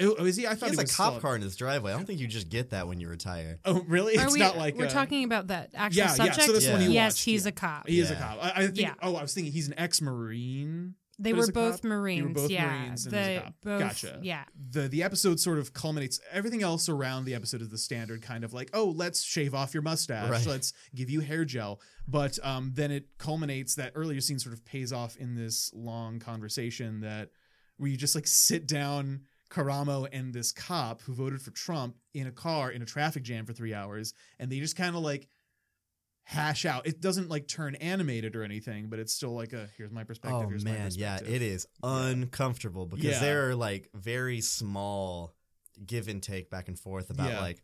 [0.00, 0.46] Oh, is he?
[0.46, 1.92] I thought He thought has he a cop still- car in his driveway.
[1.92, 3.58] I don't think you just get that when you retire.
[3.66, 4.16] Oh, really?
[4.18, 6.38] Are it's we, not like we're a- talking about that actual Yeah, subject.
[6.38, 6.44] yeah.
[6.46, 7.48] So this one you yes, watched, he's yeah.
[7.50, 7.86] a cop.
[7.88, 8.38] He is a cop.
[8.42, 8.78] I, I think.
[8.80, 8.94] Yeah.
[9.02, 10.94] Oh, I was thinking he's an ex-marine.
[11.18, 11.80] They were both cop?
[11.82, 12.22] They Marines.
[12.28, 13.54] were both yeah, Marines and the as a cop.
[13.62, 13.80] both.
[13.80, 14.18] Gotcha.
[14.22, 18.22] Yeah, the the episode sort of culminates everything else around the episode is the standard
[18.22, 20.46] kind of like oh let's shave off your mustache Right.
[20.46, 24.64] let's give you hair gel but um then it culminates that earlier scene sort of
[24.64, 27.30] pays off in this long conversation that
[27.76, 32.26] where you just like sit down Karamo and this cop who voted for Trump in
[32.26, 35.28] a car in a traffic jam for 3 hours and they just kind of like
[36.26, 39.92] hash out it doesn't like turn animated or anything but it's still like a here's
[39.92, 43.18] my perspective Oh here's my man, yeah, it is uncomfortable because Yeah.
[43.20, 45.34] there are like very small
[45.84, 47.40] give and take back and forth about Yeah.
[47.40, 47.62] like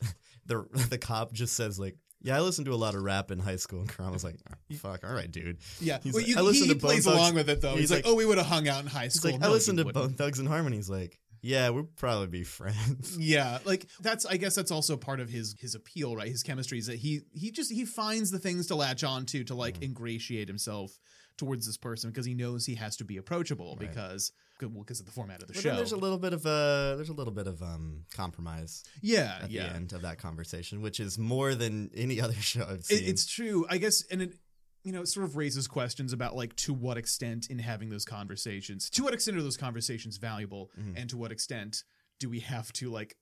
[0.46, 3.38] the the cop just says like, "Yeah, I listened to a lot of rap in
[3.38, 6.40] high school," and Karamo's like, "Oh, "Fuck, all right, dude." Yeah, well, like, you, I
[6.40, 7.72] listened he, to he plays Thugs- along with it though.
[7.72, 9.48] He's, he's like, like- "Oh, we would have hung out in high school." like, No,
[9.48, 13.86] "I listened to wouldn't." Bone Thugs-n-Harmony." He's like, "Yeah, we'd probably be friends." Yeah, like
[14.00, 14.26] that's.
[14.26, 16.28] I guess that's also part of his his appeal, right?
[16.28, 19.44] His chemistry is that he he just he finds the things to latch on to
[19.44, 20.98] to like ingratiate himself
[21.36, 23.88] towards this person because he knows he has to be approachable Right.
[23.88, 24.30] because
[24.60, 25.74] well because of the format of the But show.
[25.74, 29.50] there's a little bit of a there's a little bit of um compromise yeah, at
[29.50, 29.68] yeah.
[29.68, 33.08] the end of that conversation, which is more than any other show I've It, seen.
[33.08, 34.34] it's true, I guess, and it
[34.82, 38.04] you know it sort of raises questions about like to what extent in having those
[38.04, 40.94] conversations, to what extent are those conversations valuable, Mhm.
[40.96, 41.84] and to what extent
[42.18, 43.16] do we have to like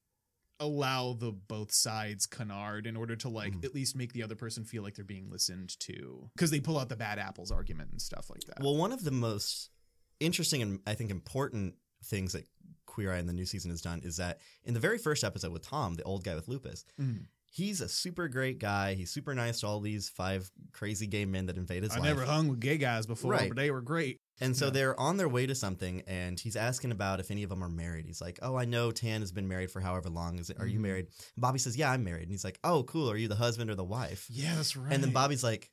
[0.60, 3.64] allow the both sides canard in order to like Mhm.
[3.64, 6.78] at least make the other person feel like they're being listened to because they pull
[6.78, 8.60] out the bad apples argument and stuff like that.
[8.60, 9.70] Well, one of the most
[10.18, 12.48] interesting and I think important things that
[12.86, 15.52] Queer Eye in the new season has done is that in the very first episode
[15.52, 17.26] with Tom, the old guy with lupus, Mhm.
[17.50, 18.94] He's a super great guy.
[18.94, 22.04] He's super nice to all these five crazy gay men that invade his I life.
[22.04, 23.48] never hung with gay guys before, Right.
[23.48, 24.20] but they were great.
[24.40, 24.70] And so Yeah.
[24.70, 27.68] they're on their way to something, and he's asking about if any of them are
[27.68, 28.06] married.
[28.06, 30.38] He's like, "Oh, I know Tan has been married for however long.
[30.38, 30.58] Is it?
[30.60, 30.82] Are you Mhm.
[30.82, 33.10] married?" And Bobby says, "Yeah, I'm married." And he's like, "Oh, cool.
[33.10, 34.92] Are you the husband or the wife?" Yeah, that's right.
[34.92, 35.70] And then Bobby's like,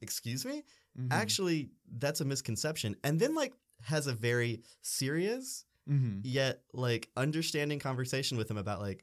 [0.00, 0.64] "Excuse me."
[0.98, 1.08] Mhm.
[1.10, 1.70] actually
[2.00, 6.20] that's a misconception and then like has a very serious Mhm.
[6.22, 9.02] yet like understanding conversation with him about like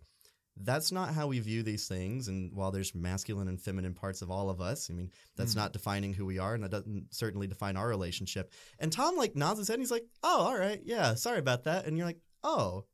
[0.61, 4.29] that's not how we view these things and while there's masculine and feminine parts of
[4.29, 5.57] all of us i mean that's Mhm.
[5.57, 9.35] not defining who we are and that doesn't certainly define our relationship and tom like
[9.35, 12.05] nods his head and he's like oh all right yeah sorry about that and you're
[12.07, 12.85] like oh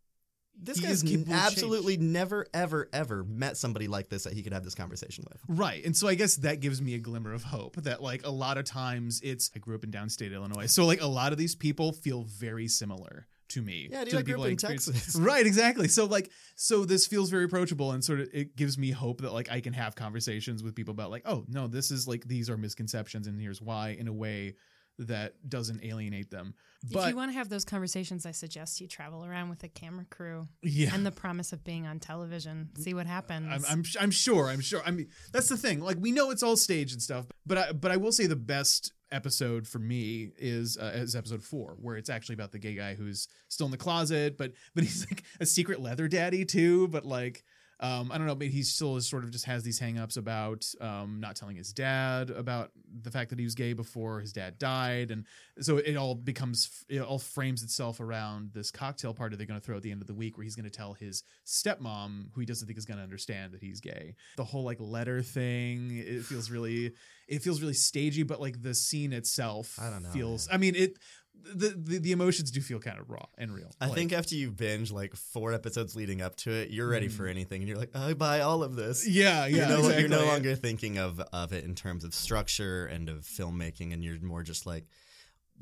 [0.58, 4.32] this He guy's is capable of absolutely never ever ever met somebody like this that
[4.32, 5.84] he could have this conversation with Right.
[5.84, 8.58] And so I guess that gives me a glimmer of hope that like a lot
[8.58, 10.68] of times it's I grew up in downstate Illinois.
[10.68, 13.90] So like a lot of these people feel very similar to me.
[13.92, 15.16] Yeah, dude, to I the grew people up in Texas.
[15.20, 15.88] Right, exactly.
[15.88, 19.34] So like so this feels very approachable and sort of it gives me hope that
[19.34, 22.50] like I can have conversations with people about like, oh no, this is like these
[22.50, 24.56] are misconceptions and here's why in a way
[24.98, 26.54] that doesn't alienate them.
[26.84, 29.68] if But you want to have those conversations, I suggest you travel around with a
[29.68, 30.94] camera crew yeah.
[30.94, 32.70] and the promise of being on television.
[32.78, 33.52] See what happens.
[33.52, 36.44] I'm, I'm I'm sure I'm sure I mean that's the thing like we know it's
[36.44, 40.30] all staged and stuff but I but I will say the best episode for me
[40.38, 43.72] is uh, is episode four where it's actually about the gay guy who's still in
[43.72, 47.44] the closet but but he's like a secret leather daddy too but like
[47.80, 50.66] um, I don't know, but he still is sort of just has these hangups about
[50.80, 52.72] um, not telling his dad about
[53.02, 55.26] the fact that he was gay before his dad died, and
[55.60, 59.66] so it all becomes it all frames itself around this cocktail party they're going to
[59.66, 62.40] throw at the end of the week, where he's going to tell his stepmom, who
[62.40, 64.16] he doesn't think is going to understand that he's gay.
[64.38, 66.94] The whole like letter thing, it feels really,
[67.28, 70.48] it feels really stagey, but like the scene itself, I don't know, feels.
[70.48, 70.56] man.
[70.56, 70.98] I mean, it.
[71.44, 73.72] The, the the emotions do feel kind of raw and real.
[73.80, 77.08] I Like- think after you binge like four episodes leading up to it, you're ready
[77.08, 77.12] Mm.
[77.12, 79.08] for anything, and you're like, I buy all of this.
[79.08, 79.56] Yeah, yeah.
[79.58, 80.00] you're, no, exactly.
[80.02, 84.04] you're no longer thinking of of it in terms of structure and of filmmaking, and
[84.04, 84.86] you're more just like,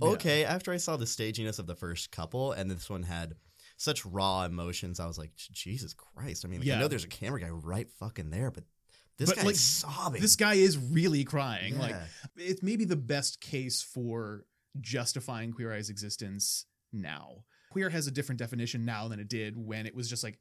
[0.02, 0.10] Yeah.
[0.10, 0.46] okay.
[0.46, 3.36] After I saw the staginess of the first couple, and this one had
[3.76, 6.46] such raw emotions, I was like, Jesus Christ!
[6.46, 8.64] I mean, like, I know there's a camera guy right fucking there, but
[9.18, 10.22] this But, guy's like, sobbing.
[10.22, 11.78] This guy is really crying.
[11.78, 11.96] Like
[12.38, 14.46] it's maybe the best case for
[14.82, 17.44] justifying Queer Eye's existence now.
[17.72, 20.40] Queer has a different definition now than it did when it was just like,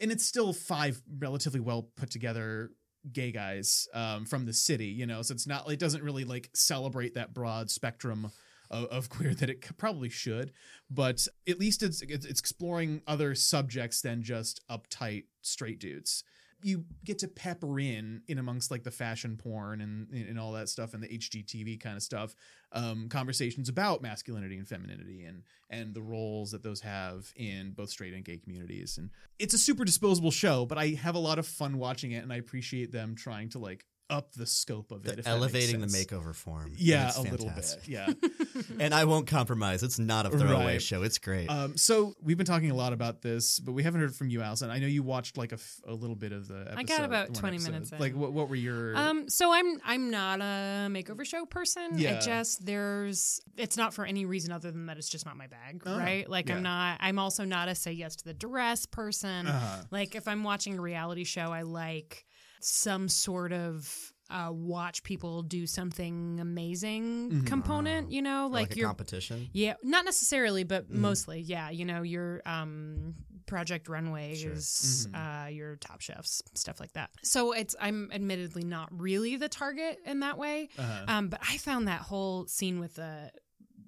[0.00, 2.70] and it's still five relatively well put together
[3.12, 5.22] gay guys um, from the city, you know.
[5.22, 8.30] So it's not, it doesn't really like celebrate that broad spectrum
[8.70, 10.52] of, of queer that it probably should.
[10.90, 16.24] But at least it's it's it's exploring other subjects than just uptight straight dudes
[16.64, 20.68] you get to pepper in in amongst like the fashion porn and and all that
[20.68, 22.34] stuff and the HGTV kind of stuff
[22.72, 27.90] um conversations about masculinity and femininity and and the roles that those have in both
[27.90, 28.98] straight and gay communities.
[28.98, 32.22] And it's a super disposable show but I have a lot of fun watching it
[32.22, 35.04] and I appreciate them trying to like up the scope of it.
[35.04, 36.72] The if that makes elevating the makeover form.
[36.76, 37.78] Yeah, It's a little bit.
[37.86, 38.08] Yeah.
[38.78, 39.82] and I won't compromise.
[39.82, 40.82] It's not a throwaway Right.
[40.82, 41.02] show.
[41.02, 41.46] It's great.
[41.48, 44.42] Um, so we've been talking a lot about this, but we haven't heard from you,
[44.42, 44.70] Allison.
[44.70, 46.60] I know you watched like a, f- a little bit of the.
[46.60, 47.72] Episode, I got about 20 episode.
[47.72, 47.98] minutes in.
[47.98, 48.96] Like, what, what were your?
[48.96, 51.98] Um, so I'm I'm not a makeover show person.
[51.98, 52.16] Yeah.
[52.16, 55.46] I just there's it's not for any reason other than that it's just not my
[55.46, 56.28] bag, Oh, right?
[56.28, 56.56] Like yeah.
[56.56, 59.46] I'm not I'm also not a say yes to the dress person.
[59.46, 59.82] Uh-huh.
[59.90, 62.26] Like if I'm watching a reality show, I like
[62.64, 67.46] some sort of uh, watch people do something amazing Mhm.
[67.46, 69.50] component, you know, like, like a you're competition.
[69.52, 71.02] yeah, not necessarily, but Mm-hmm.
[71.02, 71.68] mostly, yeah.
[71.68, 74.52] You know, your um, Project Runway Sure.
[74.52, 75.46] is Mhm.
[75.46, 77.10] uh, your Top Chefs, stuff like that.
[77.22, 81.04] So it's I'm admittedly not really the target in that way, Uh-huh.
[81.08, 83.30] um, but I found that whole scene with the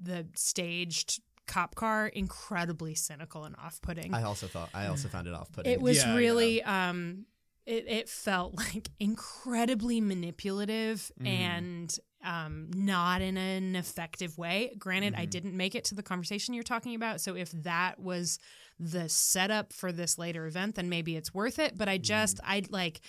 [0.03, 4.13] the staged cop car incredibly cynical and off putting.
[4.15, 4.71] I also thought.
[4.75, 5.73] I also found it off-putting.
[5.73, 7.25] It was Yeah, really um
[7.67, 11.27] it, it felt like incredibly manipulative Mhm.
[11.27, 14.75] and um not in an effective way.
[14.79, 15.31] Granted, I Mhm.
[15.31, 18.39] didn't make it to the conversation you're talking about, so if that was
[18.81, 21.77] the setup for this later event, then maybe it's worth it.
[21.77, 23.03] But I just I like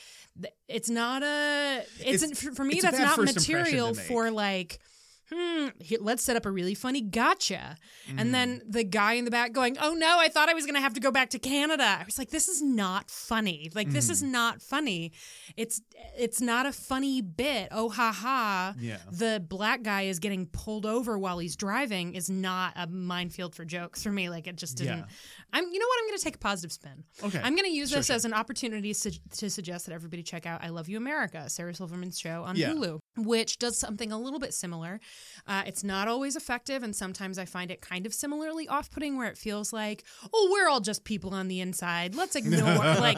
[0.68, 4.80] it's not a it's, It's- for, me that's not first impression to material for like
[5.34, 7.78] hmm, here, let's set up a really funny gotcha.
[8.08, 8.20] Mm-hmm.
[8.20, 10.76] And then the guy in the back going, oh no, I thought I was going
[10.76, 11.84] to have to go back to Canada.
[12.00, 13.72] I was like, this is not funny.
[13.74, 14.12] Like, this Mm-hmm.
[14.12, 15.12] is not funny.
[15.58, 15.82] It's,
[16.18, 17.70] it's not a funny bit.
[17.72, 18.76] Oh, ha ha.
[18.80, 18.98] Yeah.
[19.12, 23.66] The black guy is getting pulled over while he's driving is not a minefield for
[23.66, 24.30] jokes for me.
[24.30, 25.00] Like, it just didn't.
[25.00, 25.06] Yeah.
[25.54, 26.00] I'm, you know what?
[26.02, 27.04] I'm going to take a positive spin.
[27.24, 27.40] Okay.
[27.44, 28.16] I'm going to use Sure, this sure.
[28.16, 31.74] as an opportunity su- to suggest that everybody check out I Love You America, Sarah
[31.74, 32.72] Silverman's show on Yeah.
[32.74, 35.00] Hulu, which does something a little bit similar.
[35.48, 39.18] Uh, it's not always effective, and sometimes I find it kind of similarly off putting
[39.18, 40.04] where it feels like,
[40.34, 42.16] oh, we're all just people on the inside.
[42.16, 42.76] Let's ignore.
[42.76, 43.18] like,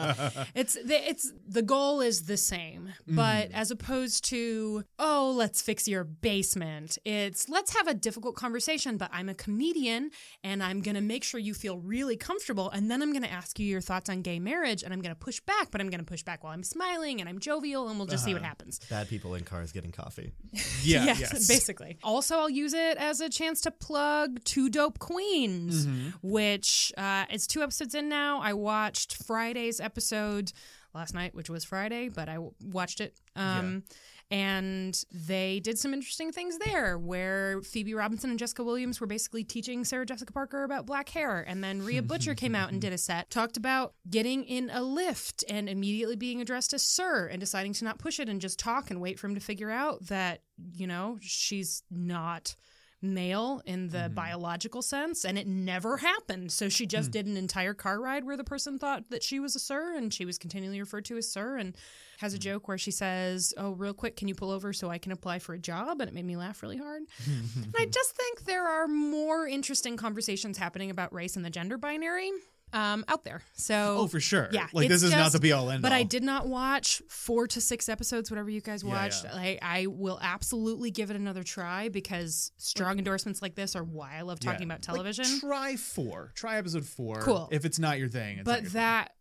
[0.54, 5.88] it's the, it's the goal is the same, but as opposed to, oh, let's fix
[5.88, 10.10] your basement, it's let's have a difficult conversation, but I'm a comedian
[10.44, 12.70] and I'm going to make sure you feel really comfortable.
[12.70, 15.14] And then I'm going to ask you your thoughts on gay marriage and I'm going
[15.14, 17.88] to push back, but I'm going to push back while I'm smiling and I'm jovial
[17.88, 18.80] and we'll just see what happens.
[18.90, 20.32] Bad people in cars getting coffee.
[20.82, 21.04] yeah.
[21.04, 21.48] yes, yes.
[21.48, 21.87] basically.
[22.02, 26.08] Also, I'll use it as a chance to plug Two Dope Queens, Mm-hmm.
[26.28, 28.40] which uh, it's two episodes in now.
[28.40, 30.52] I watched Friday's episode
[30.94, 33.14] last night, which was Friday, but I w- watched it.
[33.36, 33.84] Um,
[34.30, 39.42] And they did some interesting things there where Phoebe Robinson and Jessica Williams were basically
[39.42, 41.42] teaching Sarah Jessica Parker about black hair.
[41.48, 44.80] And then Rhea Butcher came out and did a set, talked about getting in a
[44.80, 48.58] Lyft and immediately being addressed as Sir and deciding to not push it and just
[48.58, 50.42] talk and wait for him to figure out that,
[50.74, 52.54] you know, she's not
[53.00, 54.14] male in the mm-hmm.
[54.14, 56.50] biological sense and it never happened.
[56.50, 57.12] So she just mm.
[57.12, 60.12] did an entire car ride where the person thought that she was a sir and
[60.12, 61.76] she was continually referred to as sir and
[62.18, 62.40] has a mm.
[62.40, 65.38] joke where she says oh real quick can you pull over so i can apply
[65.38, 66.00] for a job?
[66.00, 67.02] And it made me laugh really hard.
[67.26, 71.78] And i just think there are more interesting conversations happening about race and the gender
[71.78, 72.30] binary
[72.72, 74.48] um, out there so Oh, for sure.
[74.52, 75.82] yeah, Like this is not the be all end all.
[75.82, 75.98] But all.
[75.98, 79.24] I did not watch four to six episodes, whatever you guys watched.
[79.24, 79.34] yeah.
[79.34, 84.16] I, I will absolutely give it another try because strong endorsements like this are why
[84.18, 84.74] I love talking Yeah.
[84.74, 85.24] about television.
[85.24, 86.32] Like, try four.
[86.34, 87.22] Try episode four.
[87.22, 87.48] Cool.
[87.52, 88.40] If it's not your thing.
[88.44, 89.12] But your that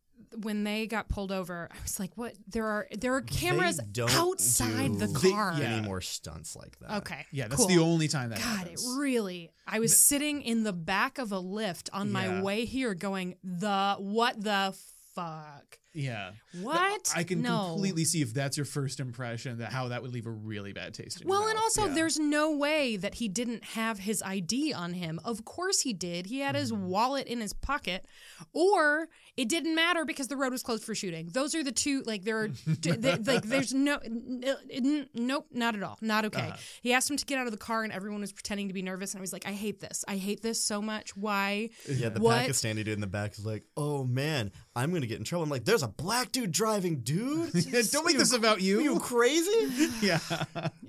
[0.41, 2.33] when they got pulled over, I was like, "What?
[2.47, 5.65] There are there are cameras don't outside the do car." Yeah.
[5.77, 6.97] Any more stunts like that?
[6.97, 7.67] Okay, Yeah, that's cool.
[7.67, 9.51] the only time that God, it really.
[9.67, 12.41] I was sitting in the back of a Lyft on my Yeah.
[12.41, 14.75] way here, going, "The what the
[15.15, 15.79] fuck?
[15.97, 16.31] Yeah.
[16.61, 17.11] What?
[17.15, 17.69] I can no.
[17.73, 20.93] completely see if that's your first impression that how that would leave a really bad
[20.93, 21.93] taste in your Well, and also, Yeah.
[21.93, 25.19] there's no way that he didn't have his ID on him.
[25.25, 26.27] Of course, he did.
[26.27, 26.85] He had his Mm-hmm.
[26.87, 28.05] wallet in his pocket,
[28.53, 31.29] or it didn't matter because the road was closed for shooting.
[31.31, 32.03] Those are the two.
[32.05, 32.47] Like there are,
[32.81, 36.47] they, like there's no, n- n- nope, not at all, not okay.
[36.47, 36.57] Uh-huh.
[36.81, 38.81] He asked him to get out of the car, and everyone was pretending to be
[38.81, 40.03] nervous, and I was like, I hate this.
[40.07, 41.15] I hate this so much.
[41.15, 41.69] Why?
[41.89, 42.45] Yeah, the What?
[42.47, 45.49] Pakistani dude in the back is like, "Oh man, I'm gonna get in trouble." I'm
[45.49, 47.51] like, "There's a black dude driving, dude.
[47.91, 48.79] Don't make this about you.
[48.79, 49.89] Are you crazy?
[50.01, 50.19] yeah.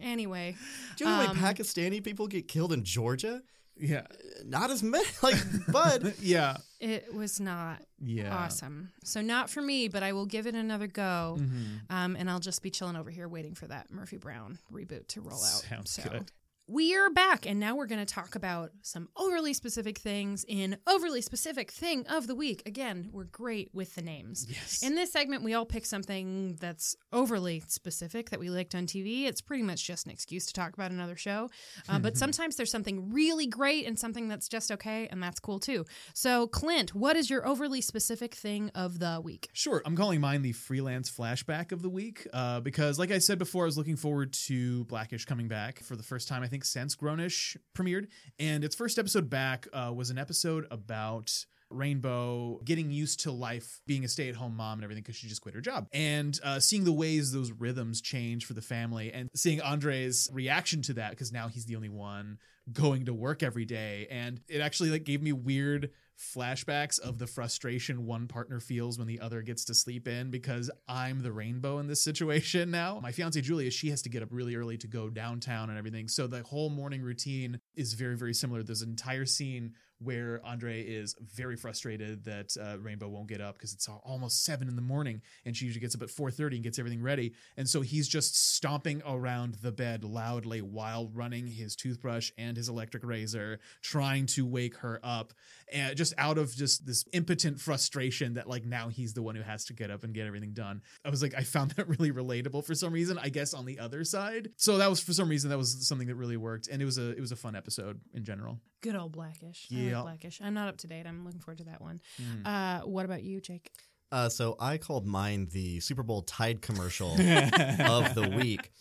[0.01, 0.57] Anyway,
[0.97, 3.43] Do you know how Um, many Pakistani people get killed in Georgia?
[3.81, 4.07] Yeah.
[4.45, 5.05] Not as many.
[5.23, 5.37] Like,
[5.69, 6.57] but Yeah.
[6.81, 8.37] it was not Yeah.
[8.37, 8.91] awesome.
[9.05, 11.37] So not for me, but I will give it another go.
[11.39, 11.65] Mm-hmm.
[11.91, 15.21] Um, and I'll just be chilling over here waiting for that Murphy Brown reboot to
[15.21, 15.63] roll out.
[15.69, 16.03] Sounds so.
[16.03, 16.33] good.
[16.71, 20.77] We are back, and now we're going to talk about some overly specific things in
[20.87, 22.63] Overly Specific Thing of the Week.
[22.67, 24.47] Again, we're great with the names.
[24.51, 24.83] Yes.
[24.83, 29.25] In this segment, we all pick something that's overly specific that we liked on TV.
[29.25, 31.49] It's pretty much just an excuse to talk about another show.
[31.89, 35.59] Uh, but sometimes there's something really great and something that's just okay, and that's cool
[35.59, 35.87] too.
[36.13, 39.49] So, Clint, what is your overly specific thing of the week?
[39.55, 43.39] Sure, I'm calling mine the freelance flashback of the week uh, because, like I said
[43.39, 46.58] before, I was looking forward to Blackish coming back for the first time, I think,
[46.65, 48.09] since Grownish premiered.
[48.39, 53.81] And its first episode back uh, was an episode about Rainbow getting used to life,
[53.87, 55.87] being a stay at home mom and everything because she just quit her job.
[55.93, 60.83] And uh, seeing the ways those rhythms change for the family and seeing Andre's reaction
[60.83, 62.39] to that because now he's the only one
[62.73, 64.07] going to work every day.
[64.11, 69.07] And it actually like gave me weird flashbacks of the frustration one partner feels when
[69.07, 72.99] the other gets to sleep in because I'm the rainbow in this situation now.
[73.01, 76.09] My fiance Julia, she has to get up really early to go downtown and everything.
[76.09, 78.63] So the whole morning routine is very, very similar.
[78.63, 83.57] There's an entire scene where Andre is very frustrated that uh, Rainbow won't get up
[83.57, 86.57] because it's almost seven in the morning, and she usually gets up at four thirty
[86.57, 91.47] and gets everything ready, and so he's just stomping around the bed loudly while running
[91.47, 95.33] his toothbrush and his electric razor, trying to wake her up,
[95.73, 99.43] and just out of just this impotent frustration that like now he's the one who
[99.43, 100.83] has to get up and get everything done.
[101.05, 103.19] I was like, I found that really relatable for some reason.
[103.19, 106.09] I guess on the other side, so that was for some reason that was something
[106.09, 108.61] that really worked, and it was a it was a fun episode in general.
[108.81, 109.67] Good old Blackish.
[109.73, 110.03] I Yeah.
[110.03, 110.41] Blackish.
[110.43, 111.07] I'm not up to date.
[111.07, 112.01] I'm looking forward to that one.
[112.21, 112.47] Mm.
[112.47, 113.71] Uh, what about you, Jake?
[114.11, 118.73] Uh, so I called mine the Super Bowl Tide commercial of the week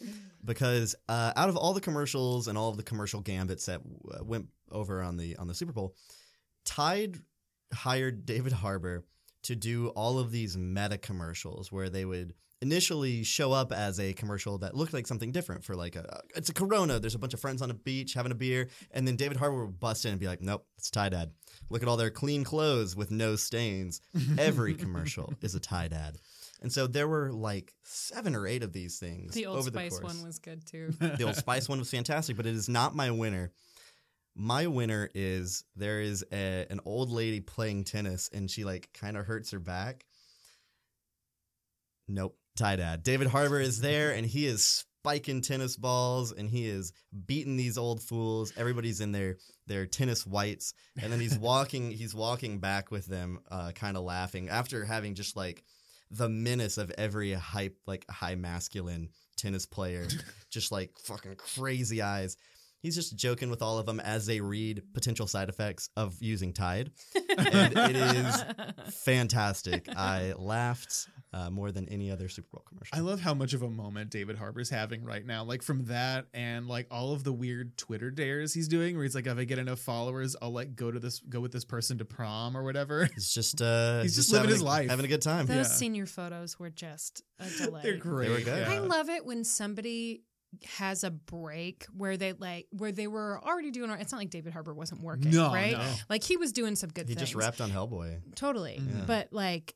[0.43, 3.81] because uh, out of all the commercials and all of the commercial gambits that
[4.11, 5.95] uh, went over on the on the Super Bowl,
[6.63, 7.19] Tide
[7.73, 9.03] hired David Harbour
[9.43, 14.13] to do all of these meta commercials where they would initially show up as a
[14.13, 16.99] commercial that looked like something different for like a it's a Corona.
[16.99, 19.65] There's a bunch of friends on a beach having a beer, and then David Harbour
[19.65, 21.31] would bust in and be like, "Nope, it's Tide ad.
[21.69, 24.01] Look at all their clean clothes with no stains."
[24.37, 26.17] Every commercial is a Tide ad.
[26.61, 29.95] And so there were like seven or eight of these things The Old over Spice
[29.95, 30.13] the course.
[30.15, 30.89] one was good too.
[30.99, 33.51] the Old Spice one was fantastic, but it is not my winner.
[34.35, 39.17] My winner is there is a, an old lady playing tennis and she like kind
[39.17, 40.05] of hurts her back.
[42.07, 43.03] Nope, Tide ad.
[43.03, 46.91] David Harbour is there and he is spiking tennis balls and he is
[47.25, 48.51] beating these old fools.
[48.57, 49.37] Everybody's in their
[49.67, 51.91] their tennis whites, and then he's walking.
[51.91, 55.63] he's walking back with them, uh, kind of laughing after having just like
[56.11, 60.07] the menace of every hype like high masculine tennis player,
[60.49, 62.35] just like fucking crazy eyes.
[62.81, 66.53] He's just joking with all of them as they read potential side effects of using
[66.53, 66.91] Tide.
[67.39, 68.43] And it is
[69.03, 69.87] fantastic.
[69.95, 72.97] I laughed uh, more than any other Super Bowl commercial.
[72.97, 75.43] I love how much of a moment David Harbour's having right now.
[75.43, 79.13] Like from that and like all of the weird Twitter dares he's doing where he's
[79.15, 81.99] like, if I get enough followers, I'll like go to this go with this person
[81.99, 83.07] to prom or whatever.
[83.13, 84.89] He's just uh, He's just living his a- life.
[84.89, 85.45] having a good time.
[85.45, 85.63] Those Yeah.
[85.63, 87.83] senior photos were just a delight.
[87.83, 88.27] They're great.
[88.29, 88.67] They were good.
[88.67, 88.73] yeah.
[88.73, 90.23] I love it when somebody
[90.65, 94.53] has a break where they like where they were already doing it's not like David
[94.53, 95.71] Harbour wasn't working, No, right?
[95.73, 95.93] no.
[96.09, 97.29] Like he was doing some good He things.
[97.29, 98.35] just wrapped on Hellboy.
[98.35, 98.79] Totally.
[98.81, 99.03] Yeah.
[99.05, 99.75] But like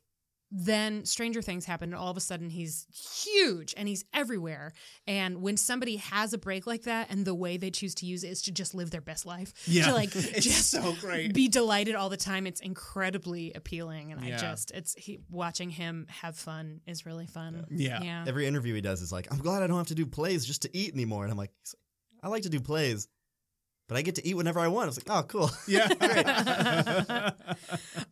[0.54, 2.86] then Stranger Things happened and all of a sudden he's
[3.24, 4.72] huge and he's everywhere.
[5.06, 8.22] And when somebody has a break like that and the way they choose to use
[8.22, 9.54] it is to just live their best life.
[9.66, 9.86] Yeah.
[9.86, 11.32] To like It's just so great.
[11.32, 12.46] be delighted all the time.
[12.46, 14.12] It's incredibly appealing.
[14.12, 17.64] And I just it's he watching him have fun is really fun.
[17.70, 18.02] Yeah.
[18.02, 18.24] Yeah.
[18.28, 20.62] Every interview he does is like, I'm glad I don't have to do plays just
[20.62, 21.22] to eat anymore.
[21.24, 21.52] And I'm like,
[22.22, 23.08] I like to do plays,
[23.88, 24.84] but I get to eat whenever I want.
[24.84, 25.50] I was like, oh, cool.
[25.66, 27.30] Yeah.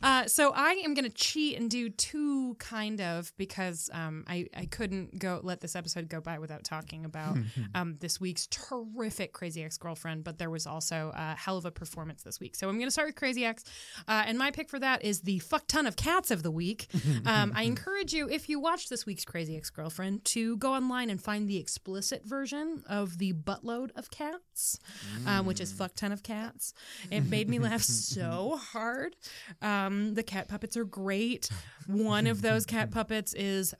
[0.02, 4.46] Uh, so I am going to cheat and do two kind of because um, I
[4.56, 7.36] I couldn't go let this episode go by without talking about
[7.74, 10.24] um, this week's terrific Crazy Ex Girlfriend.
[10.24, 12.56] But there was also a hell of a performance this week.
[12.56, 13.64] So I'm going to start with Crazy Ex,
[14.08, 16.88] uh, and my pick for that is the fuck ton of cats of the week.
[17.26, 21.10] Um, I encourage you if you watch this week's Crazy Ex Girlfriend to go online
[21.10, 24.78] and find the explicit version of the buttload of cats,
[25.26, 26.72] um, which is fuck ton of cats.
[27.10, 27.82] It made me laugh
[28.14, 29.16] so hard.
[29.62, 31.48] Um, the cat puppets are great.
[31.86, 33.74] One of those cat puppets is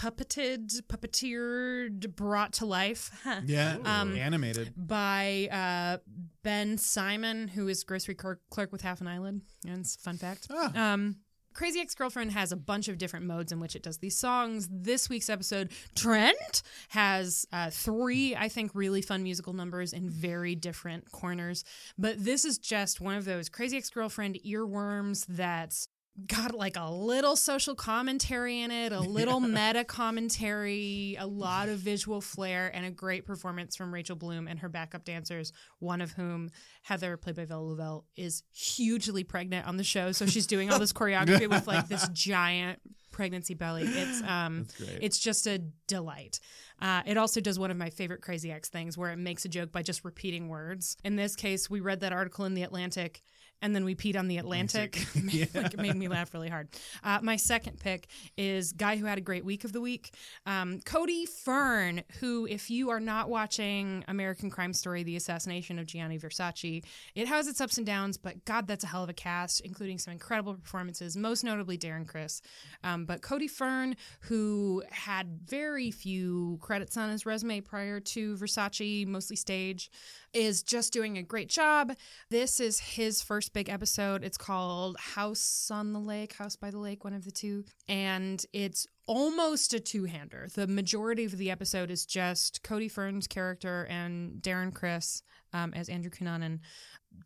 [0.00, 3.76] puppeted, puppeteered, brought to life huh, yeah.
[3.84, 4.72] Um, Animated.
[4.76, 5.98] by uh,
[6.42, 9.42] Ben Simon, who is grocery clerk, clerk with half an eyelid.
[9.66, 10.46] And it's a fun fact.
[10.50, 10.92] Ah.
[10.94, 11.16] Um,
[11.52, 14.68] Crazy Ex Girlfriend has a bunch of different modes in which it does these songs.
[14.70, 20.54] This week's episode, Trent, has uh, three, I think, really fun musical numbers in very
[20.54, 21.64] different corners.
[21.98, 25.88] But this is just one of those Crazy Ex Girlfriend earworms that's
[26.26, 31.78] got like a little social commentary in it, a little meta commentary, a lot of
[31.78, 36.12] visual flair, and a great performance from Rachel Bloom and her backup dancers, one of
[36.12, 36.50] whom,
[36.82, 40.12] Heather, played by Vella Lovell, is hugely pregnant on the show.
[40.12, 42.80] So she's doing all this choreography with like this giant
[43.10, 43.84] pregnancy belly.
[43.84, 44.66] It's um
[45.00, 46.40] it's just a delight.
[46.80, 49.48] Uh, it also does one of my favorite Crazy Ex things where it makes a
[49.48, 50.96] joke by just repeating words.
[51.04, 53.22] In this case, we read that article in the Atlantic
[53.62, 55.06] and then we peed on the Atlantic.
[55.54, 56.68] like, it made me laugh really hard.
[57.04, 60.14] Uh, my second pick is guy who had a great week of the week,
[60.46, 65.86] um, Cody Fern, who, if you are not watching American Crime Story: The Assassination of
[65.86, 66.84] Gianni Versace,
[67.14, 69.98] it has its ups and downs, but God, that's a hell of a cast, including
[69.98, 72.42] some incredible performances, most notably Darren Criss.
[72.84, 79.06] Um, but Cody Fern, who had very few credits on his resume prior to Versace,
[79.06, 79.90] mostly stage,
[80.32, 81.92] is just doing a great job.
[82.28, 84.24] This is his first big episode.
[84.24, 87.64] It's called House on the Lake, House by the Lake, one of the two.
[87.88, 90.48] And it's almost a two hander.
[90.54, 95.22] The majority of the episode is just Cody Fern's character and Darren Criss
[95.52, 96.60] um, as Andrew Cunanan,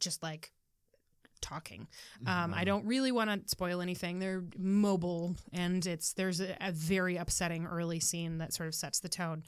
[0.00, 0.50] just like
[1.44, 1.86] talking.
[2.26, 4.18] Um, I don't really want to spoil anything.
[4.18, 9.00] They're mobile, and it's there's a, a very upsetting early scene that sort of sets
[9.00, 9.44] the tone.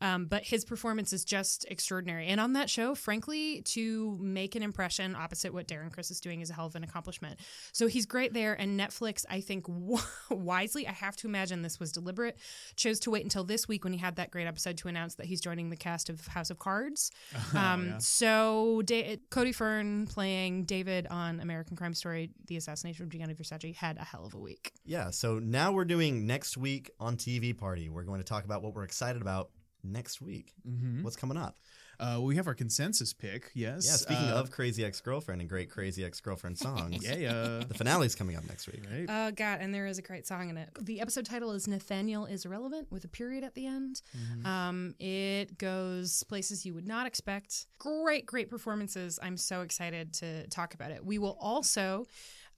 [0.00, 2.26] Um, but his performance is just extraordinary.
[2.26, 6.40] And on that show, frankly, to make an impression opposite what Darren Criss is doing
[6.40, 7.40] is a hell of an accomplishment.
[7.72, 8.54] So he's great there.
[8.54, 9.66] And Netflix, I think,
[10.30, 12.38] wisely, I have to imagine this was deliberate,
[12.76, 15.26] chose to wait until this week when he had that great episode to announce that
[15.26, 17.10] he's joining the cast of House of Cards.
[17.52, 17.98] Um, yeah.
[17.98, 23.74] So da- Cody Fern playing David on American Crime Story, The Assassination of Gianni Versace,
[23.74, 24.72] had a hell of a week.
[24.84, 27.88] Yeah, so now we're doing next week on TV Party.
[27.88, 29.50] We're going to talk about what we're excited about
[29.82, 30.54] next week.
[30.68, 31.02] Mhm.
[31.02, 31.58] What's coming up?
[31.98, 33.50] Uh, we have our consensus pick.
[33.52, 33.84] Yes.
[33.84, 37.32] Yeah, speaking Uh, of Crazy Ex Girlfriend and great Crazy Ex Girlfriend songs, yeah, yeah.
[37.68, 38.82] the finale's coming up next week.
[38.90, 39.04] right.
[39.06, 40.70] Oh God, and there is a great song in it.
[40.80, 44.00] The episode title is Nathaniel is irrelevant with a period at the end.
[44.46, 47.66] Um, it goes places you would not expect.
[47.78, 49.18] Great, great performances.
[49.22, 51.04] I'm so excited to talk about it.
[51.04, 52.06] We will also.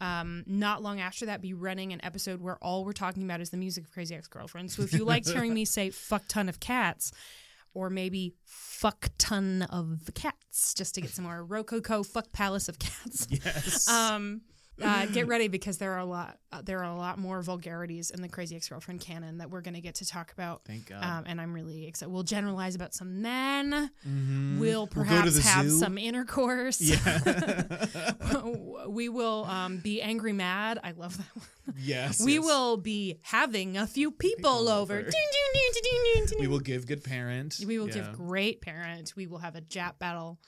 [0.02, 3.50] Um, not long after that, be running an episode where all we're talking about is
[3.50, 4.72] the music of Crazy Ex Girlfriend.
[4.72, 7.12] So if you liked hearing me say "fuck ton of cats,"
[7.72, 12.80] or maybe "fuck ton of cats," just to get some more rococo "fuck palace of
[12.80, 13.88] cats." yes.
[13.88, 14.40] um
[14.82, 18.10] uh, get ready because there are a lot uh, there are a lot more vulgarities
[18.10, 21.02] in the crazy ex-girlfriend canon that we're going to get to talk about Thank God.
[21.04, 24.58] um, and i'm really excited we'll generalize about some men Mhm.
[24.58, 25.78] we'll perhaps have zoo.
[25.78, 27.76] some intercourse Yeah.
[28.88, 32.22] we will um, be angry mad i love that one yes.
[32.24, 32.44] we yes.
[32.44, 35.02] will be having a few people, People over, over.
[35.02, 36.38] Ding, ding, ding, ding, ding, ding, ding.
[36.40, 37.60] We will give good parent.
[37.66, 37.94] we will Yeah.
[37.94, 40.38] give great parent we will have a jap battle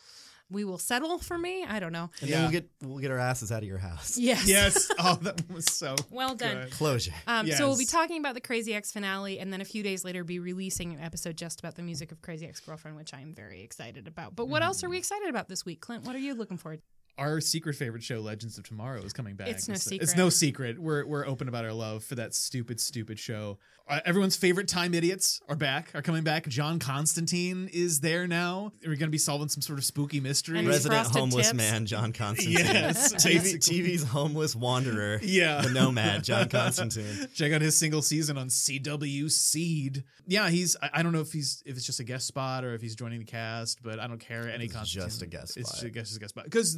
[0.51, 2.37] we will settle for me i don't know And Yeah.
[2.37, 4.17] then we'll get we'll get our asses out of your house.
[4.19, 4.91] yes Yes.
[4.99, 5.97] Oh, that was so.
[6.11, 6.71] well done good.
[6.73, 7.13] Closure.
[7.27, 10.05] Um, So we'll be talking about the Crazy Ex finale, and then a few days
[10.05, 13.35] later, be releasing an episode just about the music of Crazy Ex Girlfriend, which I'm
[13.35, 14.37] very excited about.
[14.37, 14.87] But what else Mm-hmm.
[14.87, 16.05] are we excited about this week, Clint?
[16.05, 16.81] What are you looking forward?
[16.81, 16.85] to?
[17.17, 19.49] Our secret favorite show, Legends of Tomorrow, is coming back.
[19.49, 20.17] It's no It's secret.
[20.17, 20.79] no secret.
[20.81, 23.59] We're we're open about our love for that stupid, stupid show.
[23.87, 25.91] Uh, everyone's favorite time idiots are back.
[25.95, 26.49] Are coming back.
[26.49, 28.73] John Constantine is there now.
[28.81, 30.59] We're going to be solving some sort of spooky mystery.
[30.59, 31.57] And Resident homeless tips.
[31.57, 32.55] man John Constantine.
[32.65, 33.59] Yes, TV.
[33.59, 35.21] TV's homeless wanderer.
[35.23, 35.61] Yeah.
[35.61, 37.29] The nomad John Constantine.
[37.35, 40.03] Check out his single season on CW Seed.
[40.27, 40.77] Yeah, he's.
[40.83, 42.97] I, I don't know if he's if it's just a guest spot or if he's
[42.97, 44.49] joining the cast, but I don't care.
[44.51, 45.75] Any It's Constantine- just a guest It's spot.
[45.81, 46.75] just a guest, just a guest spot because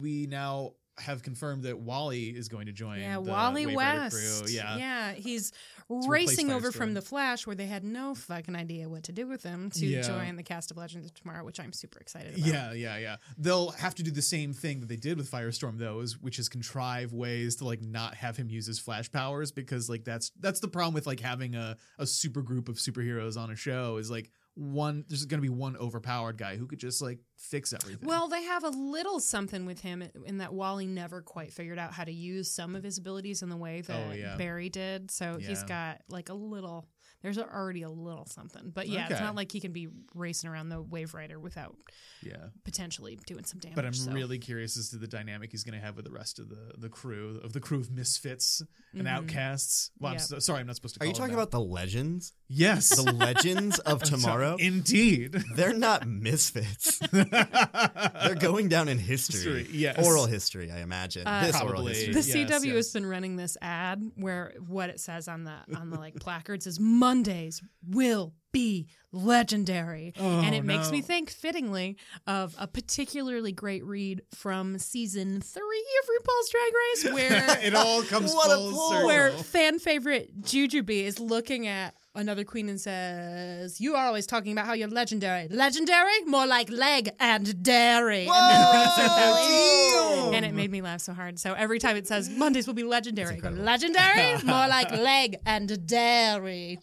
[0.00, 2.98] we now have confirmed that Wally is going to join.
[3.00, 4.16] Yeah, the Wally Wave West.
[4.16, 4.52] Crew.
[4.52, 5.52] Yeah, yeah, he's
[5.88, 9.42] racing over from the Flash, where they had no fucking idea what to do with
[9.42, 10.02] him, to Yeah.
[10.02, 12.46] join the cast of Legends of Tomorrow, which I'm super excited about.
[12.46, 13.16] Yeah, yeah, yeah.
[13.38, 16.38] They'll have to do the same thing that they did with Firestorm, though, is which
[16.38, 20.32] is contrive ways to like not have him use his flash powers because like that's
[20.40, 23.98] that's the problem with like having a a super group of superheroes on a show
[23.98, 27.72] is like one there's going to be one overpowered guy who could just like fix
[27.72, 28.08] everything.
[28.08, 31.92] Well, they have a little something with him in that Wally never quite figured out
[31.92, 34.36] how to use some of his abilities in the way oh, that Oh, yeah.
[34.36, 35.10] Barry did.
[35.10, 36.86] So he's got like a little.
[37.20, 39.24] There's already a little something, but yeah, it's Okay.
[39.24, 41.76] not like he can be racing around the Wave Rider without
[42.22, 42.36] yeah.
[42.64, 43.74] potentially doing some damage.
[43.74, 44.12] But I'm so.
[44.12, 46.74] really curious as to the dynamic he's going to have with the rest of the
[46.78, 48.62] the crew of the crew of misfits
[48.92, 49.10] and Mhm.
[49.10, 49.90] outcasts.
[49.98, 50.26] Well, I'm Yep.
[50.28, 50.98] so, sorry, I'm not supposed to.
[51.00, 51.42] Are Call you it talking that.
[51.42, 52.34] about the legends?
[52.46, 52.88] yes?
[52.94, 54.56] The legends of tomorrow?
[54.58, 55.32] Indeed.
[55.56, 56.98] They're not misfits.
[57.12, 59.62] They're going down in history.
[59.64, 60.06] History, yes.
[60.06, 61.26] Oral history, I imagine.
[61.26, 61.94] Uh, this oral Probably.
[61.94, 62.14] history.
[62.14, 65.90] The Yes, CW has been running this ad where what it says on the on
[65.90, 66.78] the like placards is
[67.08, 70.12] Mondays will be legendary.
[70.20, 71.96] Oh, and it oh, makes me think, fittingly,
[72.26, 78.02] of a particularly great read from season three of RuPaul's Drag Race, where it all
[78.02, 78.90] comes What a full pull.
[78.90, 79.06] circle.
[79.06, 84.52] where fan favorite Jujubee is looking at another queen and says, "You are always talking
[84.52, 85.48] about how you're legendary.
[85.48, 90.28] Legendary, more like leg and dairy." And then rings her belly.
[90.28, 90.34] Damn.
[90.34, 91.38] And it made me laugh so hard.
[91.38, 96.78] So every time it says Mondays will be legendary, legendary, more like leg and dairy.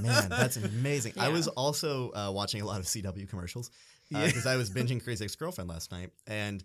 [0.00, 1.14] Man, that's amazing.
[1.18, 3.70] I was also uh, watching a lot of CW commercials
[4.08, 6.64] because I was binging Crazy Ex Girlfriend last night, and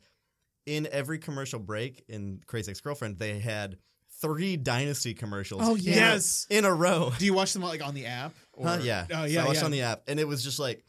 [0.65, 3.77] in every commercial break in Crazy Ex Girlfriend, they had
[4.21, 5.61] three Dynasty commercials.
[5.63, 6.47] Oh, in- Yes.
[6.49, 7.11] in a row.
[7.17, 8.33] Do you watch them like on the app?
[8.53, 9.05] Or, Huh, yeah.
[9.11, 9.43] Oh So yeah.
[9.43, 9.65] I watched yeah.
[9.65, 10.83] on the app, and it was just like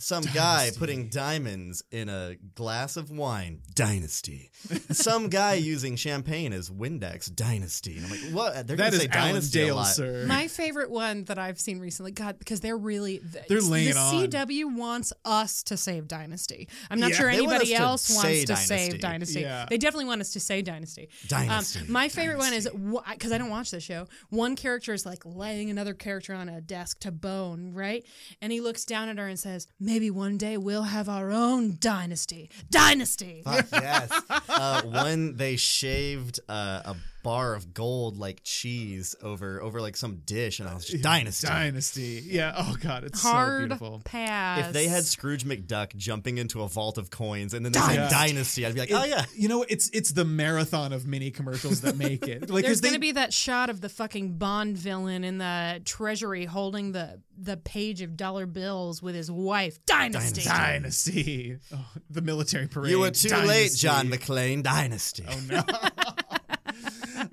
[0.00, 3.60] some guy putting diamonds in a glass of wine.
[3.74, 4.50] Dynasty.
[4.90, 7.32] some guy using champagne as Windex.
[7.34, 7.96] Dynasty.
[7.98, 8.66] And I'm like, what?
[8.66, 9.84] They're That gonna is say Alan Dynasty a lot.
[9.84, 10.24] sir.
[10.26, 13.96] My favorite one that I've seen recently, God, because they're really They're laying the it
[13.96, 14.14] on.
[14.54, 16.68] CW wants us to save Dynasty.
[16.90, 17.16] I'm not Yeah.
[17.16, 18.66] sure They want anybody us to else say wants to Dynasty.
[18.90, 19.40] save Dynasty.
[19.40, 19.66] Yeah.
[19.68, 21.08] They definitely want us to say Dynasty.
[21.28, 21.80] Dynasty.
[21.80, 22.68] Um, my favorite one is
[23.12, 24.06] because I don't watch the show.
[24.30, 28.04] One character is like laying another character on a desk to bone, right?
[28.40, 31.76] And he looks down at her and says, "Maybe one day we'll have our own
[31.80, 32.48] dynasty.
[32.70, 34.08] Dynasty." Fuck yes.
[34.48, 40.16] Uh, one they shaved uh, a bar of gold like cheese over over like some
[40.24, 41.46] dish, and I was just dynasty.
[41.46, 42.22] Dynasty.
[42.24, 42.54] Yeah.
[42.56, 44.00] Oh god, it's so Hard beautiful.
[44.04, 44.66] pass.
[44.66, 48.08] If they had Scrooge McDuck jumping into a vault of coins and then they said
[48.10, 48.14] Dynasty.
[48.14, 49.24] dynasty, I'd be like, oh yeah.
[49.34, 52.50] You know, it's it's the marathon of mini commercials that make it.
[52.50, 55.38] Like, There's 'cause they, going to be that shot of the fucking Bond villain in
[55.38, 59.78] the treasury holding the the page of dollar bills with his wife.
[59.86, 60.42] Dynasty.
[60.42, 61.56] Dynasty.
[61.74, 62.90] Oh, the military parade.
[62.90, 64.62] You were too late, John McClane.
[64.62, 65.24] Dynasty.
[65.28, 65.62] Oh no.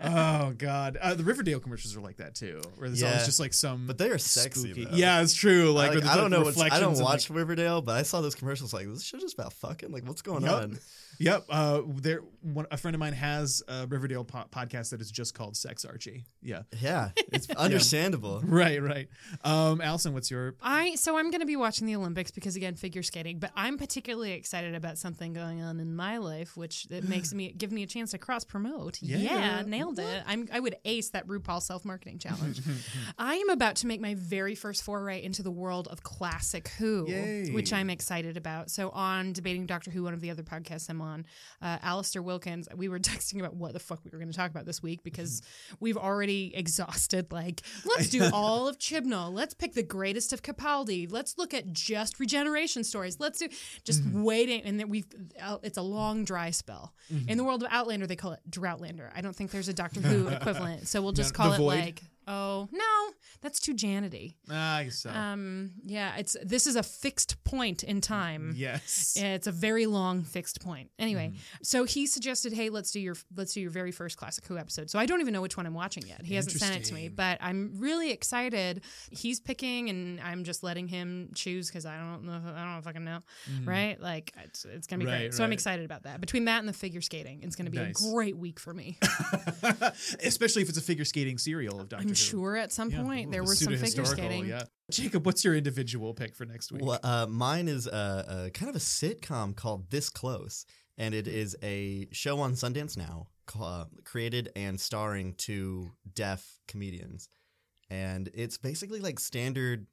[0.09, 3.09] oh god, uh, the Riverdale commercials are like that too, where there's Yeah.
[3.09, 3.87] always just like some.
[3.87, 4.95] But they are sexy, spooky- though.
[4.95, 5.71] Yeah, it's true.
[5.71, 6.45] Like, where like, there's, I don't like, know.
[6.45, 9.23] What's, I don't of, watch like- Riverdale, but I saw those commercials like this shit
[9.23, 9.91] is about fucking.
[9.91, 10.79] Like, what's going on?
[11.19, 11.45] Yep.
[11.49, 12.21] Uh, there.
[12.41, 15.83] One, a friend of mine has a Riverdale po- podcast that is just called Sex
[15.83, 16.25] Archie.
[16.41, 16.61] Yeah.
[16.79, 18.41] Yeah, it's understandable.
[18.43, 18.81] Right.
[18.81, 19.09] Right.
[19.43, 20.55] Um, Allison, what's your?
[20.61, 23.77] I so I'm going to be watching the Olympics because again figure skating, but I'm
[23.77, 27.83] particularly excited about something going on in my life, which it makes me give me
[27.83, 29.01] a chance to cross promote.
[29.01, 29.17] Yeah.
[29.17, 30.23] Yeah, nailed it.
[30.25, 32.61] I'm I would ace that RuPaul self marketing challenge.
[33.17, 37.05] I am about to make my very first foray into the world of classic Who,
[37.09, 37.51] Yay.
[37.51, 38.69] which I'm excited about.
[38.71, 41.06] So on debating Doctor Who, one of the other podcasts I'm on,
[41.61, 44.51] uh, Alistair Wilkins, we were texting about what the fuck we were going to talk
[44.51, 45.41] about this week because
[45.79, 51.11] we've already exhausted like let's do all of Chibnall, let's pick the greatest of Capaldi,
[51.11, 53.47] let's look at just regeneration stories, let's do
[53.83, 55.05] just waiting, and then we've
[55.41, 56.93] uh, it's a long dry spell.
[57.27, 59.09] In the world of Outlander, they call it Droughtlander.
[59.15, 61.65] I don't think there's a Doctor Who equivalent, so we'll just The call it Void?
[61.67, 64.35] like oh no, that's too Janity.
[64.49, 65.09] Ah, I guess so.
[65.09, 68.53] Um, yeah, it's this is a fixed point in time.
[68.55, 69.15] yes.
[69.19, 70.89] It's a very long fixed point.
[70.99, 71.37] Anyway, Mm-hmm.
[71.63, 74.89] so he suggested, "Hey, let's do your let's do your very first classic Who episode."
[74.89, 76.21] So I don't even know which one I'm watching yet.
[76.23, 78.81] He hasn't sent it to me, but I'm really excited.
[79.11, 82.41] He's picking, and I'm just letting him choose because I don't know.
[82.55, 83.19] I don't fucking know,
[83.65, 83.99] right?
[84.01, 85.09] Like it's, it's gonna be.
[85.11, 85.33] Right, great.
[85.33, 86.21] So I'm excited about that.
[86.21, 88.05] Between that and the figure skating, it's gonna be Nice.
[88.05, 88.97] a great week for me.
[90.23, 92.07] Especially if it's a figure skating serial of Doctor.
[92.17, 93.03] Sure at some Yeah.
[93.03, 94.45] point Ooh, there the was some figure pseudo-historical, skating.
[94.49, 94.63] Yeah.
[94.91, 96.83] Jacob, what's your individual pick for next week?
[96.83, 100.65] Well, uh, mine is a, a kind of a sitcom called This Close,
[100.97, 103.27] and it is a show on Sundance Now,
[103.59, 107.29] uh, created and starring two deaf comedians,
[107.89, 109.87] and it's basically like standard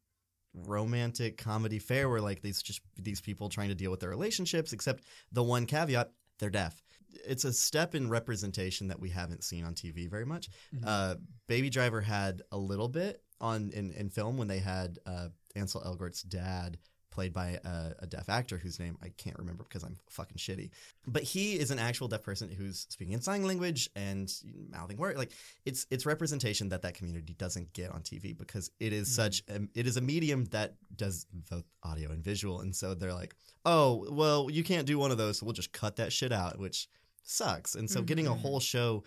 [0.55, 4.73] romantic comedy fare where like these just these people trying to deal with their relationships,
[4.73, 6.84] except the one caveat they're deaf.
[7.27, 10.49] It's a step in representation that we haven't seen on TV very much.
[10.85, 15.29] Uh, Baby Driver had a little bit on in, in film when they had uh,
[15.55, 16.79] Ansel Elgort's dad
[17.15, 20.71] played by a, a deaf actor whose name I can't remember because I'm fucking shitty.
[21.07, 24.31] But he is an actual deaf person who's speaking in sign language and
[24.69, 25.17] mouthing words.
[25.17, 25.31] Like
[25.65, 29.61] it's it's representation that that community doesn't get on TV because it is such a,
[29.75, 34.07] it is a medium that does both audio and visual, and so they're like, oh
[34.11, 36.89] well, you can't do one of those, so we'll just cut that shit out, which
[37.25, 37.75] sucks.
[37.75, 39.03] And so getting a whole show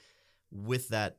[0.52, 1.18] with that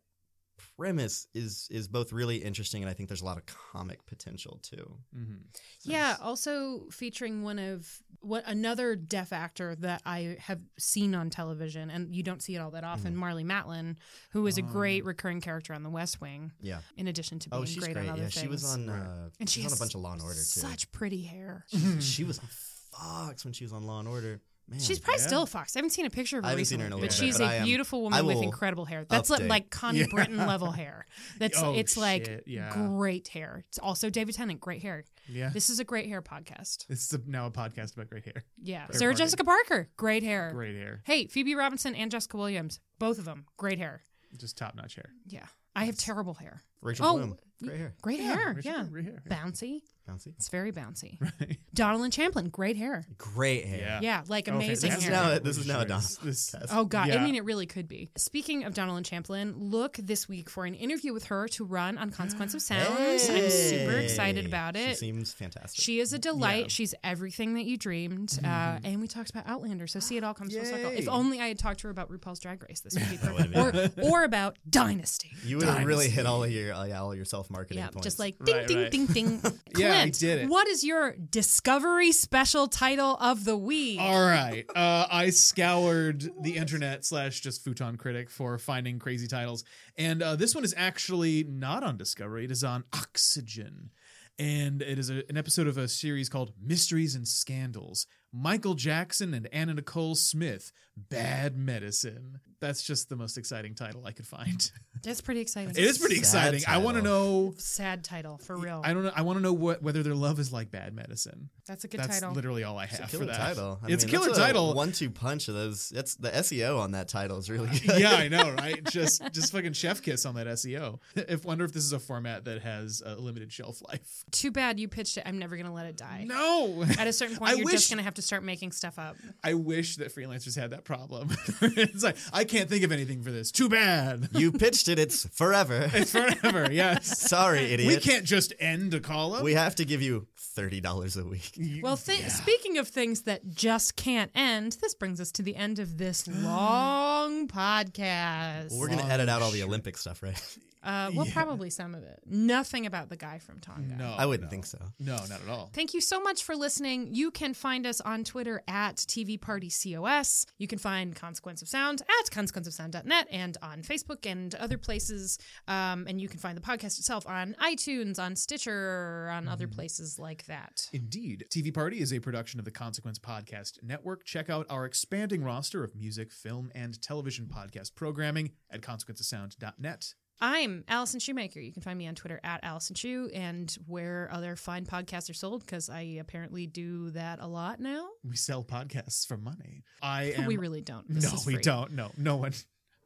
[0.76, 4.58] premise is is both really interesting and I think there's a lot of comic potential
[4.62, 4.98] too.
[5.16, 5.42] Mhm.
[5.84, 11.90] Yeah, also featuring one of what another deaf actor that I have seen on television,
[11.90, 13.22] and you don't see it all that often, Mm-hmm.
[13.22, 13.96] Marlee Matlin,
[14.32, 16.80] who is a Oh, great recurring character on The West Wing, Yeah.
[16.96, 18.06] in addition to being Oh, she's great, great.
[18.08, 18.40] on other Yeah, things.
[18.42, 20.34] she was on uh, and she she was on a bunch of Law and Order
[20.34, 20.60] too.
[20.60, 21.66] Such pretty hair.
[21.72, 21.98] Mm-hmm.
[22.00, 22.46] she was on
[22.90, 24.40] Fox when she was on Law and Order.
[24.70, 25.26] Man, She's probably yeah.
[25.28, 25.74] still a fox.
[25.74, 27.38] I haven't seen a picture of her I recently, her in a but bit, she's
[27.38, 29.06] but a am- beautiful woman with incredible hair.
[29.08, 29.48] That's like, update.
[29.48, 30.06] like Connie Yeah.
[30.10, 31.06] Britton level hair.
[31.38, 32.70] That's Oh, it's like yeah.
[32.74, 33.64] great hair.
[33.68, 35.04] It's also David Tennant, great hair.
[35.26, 35.48] Yeah.
[35.48, 36.86] This is a great hair podcast.
[36.86, 38.44] This is a, now a podcast about great hair.
[38.62, 39.18] Yeah, Claire Sarah Parker.
[39.24, 40.50] Jessica Parker, great hair.
[40.52, 41.00] Great hair.
[41.04, 44.02] Hey, Phoebe Robinson and Jessica Williams, both of them, great hair.
[44.36, 45.10] Just top notch hair.
[45.26, 46.62] Yeah, I have terrible hair.
[46.82, 47.36] Rachel Oh, Bloom.
[47.62, 47.94] Great hair.
[48.02, 48.54] Great hair.
[48.56, 49.22] Rachel Yeah, Bloom, Great hair.
[49.28, 49.80] bouncy.
[50.08, 50.28] Bouncy.
[50.38, 51.18] It's very bouncy.
[51.40, 51.58] Right.
[51.74, 53.04] Donna Lynne Champlin, great hair.
[53.18, 53.78] Great hair.
[53.78, 54.00] Yeah.
[54.00, 56.72] Yeah, like Okay, amazing this is now- this is now a Donald this- cast.
[56.72, 57.10] Oh God!
[57.10, 58.08] I mean, it really could be.
[58.16, 61.98] Speaking of Donna Lynne Champlin, look this week for an interview with her to run
[61.98, 62.88] on Consequence of Sound.
[62.98, 64.48] I'm super excited Hey.
[64.48, 64.96] about She it.
[64.98, 65.80] seems fantastic.
[65.84, 66.62] She is a delight.
[66.62, 66.68] Yeah.
[66.68, 68.38] She's everything that you dreamed.
[68.42, 70.90] Uh, and we talked about Outlander, so see it all comes full circle.
[70.90, 74.10] If only I had talked to her about RuPaul's Drag Race this week, would've or,
[74.10, 75.32] or about Dynasty.
[75.44, 78.04] you would have really hit all of your yeah, all your self marketing Yeah, points.
[78.04, 78.90] just like ding, Right, ding, right.
[78.90, 79.38] ding, ding.
[79.40, 80.48] Clint, Yeah, I did it.
[80.48, 84.00] what is your Discovery special title of the week?
[84.00, 84.64] All right.
[84.74, 89.64] Uh, I scoured the internet slash just futon critic for finding crazy titles,
[89.96, 92.44] and uh, this one is actually not on Discovery.
[92.44, 93.90] It is on Oxygen,
[94.38, 98.06] and it is a, an episode of a series called Mysteries and Scandals.
[98.32, 102.40] Michael Jackson and Anna Nicole Smith, Bad Medicine.
[102.60, 104.70] That's just the most exciting title I could find.
[105.04, 105.70] That's pretty exciting.
[105.70, 106.64] it is pretty Sad exciting.
[106.66, 107.54] I want to know.
[107.56, 108.82] sad title for real.
[108.84, 109.12] I don't know.
[109.14, 111.50] I want to know what whether their love is like bad medicine.
[111.68, 112.08] That's a good title.
[112.08, 112.34] That's title.
[112.34, 113.38] literally all I have It's a have killer for that.
[113.38, 113.78] title.
[113.84, 114.74] I it's mean, a killer that's title.
[114.74, 115.90] One-two punch of those.
[115.90, 118.00] That's the SEO on that title is really good.
[118.00, 118.82] yeah, I know, right?
[118.90, 120.98] Just just fucking chef kiss on that SEO.
[121.14, 124.24] If wonder if this is a format that has a limited shelf life.
[124.32, 125.22] Too bad you pitched it.
[125.26, 126.24] I'm never gonna let it die.
[126.26, 126.82] No.
[126.98, 129.16] At a certain point, I you're wish- just gonna have to start making stuff up.
[129.42, 131.30] I wish that freelancers had that problem.
[131.62, 133.50] it's like I can't think of anything for this.
[133.50, 134.28] Too bad.
[134.32, 134.98] You pitched it.
[134.98, 135.90] It's forever.
[135.92, 136.68] It's forever.
[136.70, 137.18] Yes.
[137.28, 137.88] Sorry, idiot.
[137.88, 139.42] We can't just end a call up.
[139.42, 140.26] We have to give you
[140.58, 141.56] thirty dollars a week.
[141.82, 145.78] Well, th- speaking of things that just can't end, this brings us to the end
[145.78, 148.76] of this long podcast.
[148.76, 149.62] We're gonna Long edit out all the.
[149.68, 150.58] Olympic stuff, right?
[150.80, 152.20] Uh, well, probably some of it.
[152.24, 153.96] Nothing about the guy from Tonga.
[153.96, 154.50] no, I wouldn't no.
[154.50, 154.78] think so.
[155.00, 155.70] No, not at all.
[155.74, 157.08] Thank you so much for listening.
[157.12, 160.46] You can find us on Twitter at TV Party COS.
[160.56, 165.38] You can find Consequence of Sound at consequenceofsound.net and on Facebook and other places.
[165.66, 170.18] Um, and you can find the podcast itself on iTunes, on Stitcher, on other places
[170.18, 170.88] like that.
[170.92, 171.46] Indeed.
[171.50, 174.24] TV Party is a production of the Consequence Podcast Network.
[174.24, 180.14] Check out our expanding roster of music, film, and television podcast programming at consequenceofsound.net.
[180.40, 181.58] I'm Allison Shoemaker.
[181.58, 185.34] You can find me on Twitter at Allison Shoe and where other fine podcasts are
[185.34, 188.06] sold because I apparently do that a lot now.
[188.22, 189.82] We sell podcasts for money.
[190.00, 191.04] I am we really don't.
[191.08, 191.92] This no, we don't.
[191.92, 192.52] No, no one.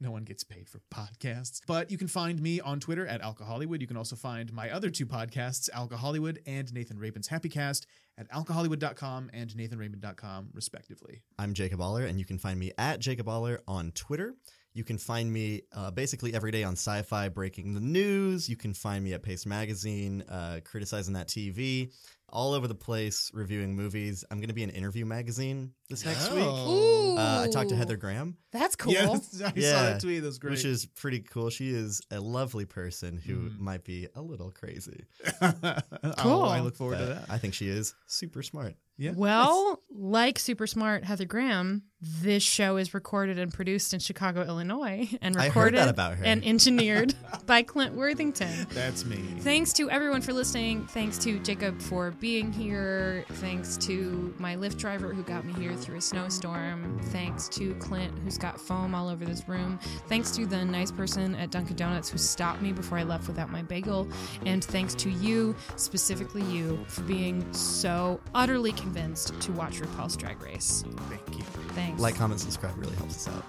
[0.02, 1.60] No one gets paid for podcasts.
[1.64, 3.80] But you can find me on Twitter at Alcohollywood.
[3.80, 7.86] You can also find my other two podcasts, Alcohollywood and Nathan Rabin's Happy Cast,
[8.18, 11.22] at alcohollywood.com and nathanrabin.com, respectively.
[11.38, 14.34] I'm Jacob Oller, and you can find me at Jacob Oller on Twitter.
[14.74, 18.48] You can find me uh, basically every day on Syfy breaking the news.
[18.48, 21.92] You can find me at Paste Magazine, uh, criticizing that TV,
[22.32, 24.24] all over the place reviewing movies.
[24.30, 26.42] I'm going to be in Interview Magazine this next week.
[26.44, 28.92] Uh, I talked to Heather Graham, That's cool.
[28.94, 30.20] Yes, I saw Yeah, that tweet.
[30.22, 30.52] That was great.
[30.52, 31.50] which is pretty cool.
[31.50, 33.58] She is a lovely person who Mm.
[33.58, 35.04] might be a little crazy.
[35.42, 37.24] oh, I look forward to that.
[37.28, 38.74] I think she is super smart.
[38.98, 39.12] Yeah.
[39.16, 45.08] Well, like super smart Heather Graham, this show is recorded and produced in Chicago, Illinois,
[45.22, 46.24] and I heard recorded that about her.
[46.24, 47.14] and engineered
[47.46, 48.66] by Clint Worthington.
[48.70, 49.16] That's me.
[49.40, 50.86] Thanks to everyone for listening.
[50.88, 53.24] Thanks to Jacob for being here.
[53.32, 57.00] Thanks to my Lyft driver who got me here through a snowstorm.
[57.06, 59.76] Thanks to Clint who's got foam all over this room.
[60.06, 63.50] Thanks to the nice person at Dunkin' Donuts who stopped me before I left without
[63.50, 64.06] my bagel.
[64.46, 70.40] And thanks to you, specifically you, for being so utterly convinced to watch RuPaul's Drag
[70.40, 70.84] Race.
[71.08, 71.42] Thank you.
[71.74, 72.00] Thanks.
[72.00, 73.44] Like, comment, subscribe really helps us out.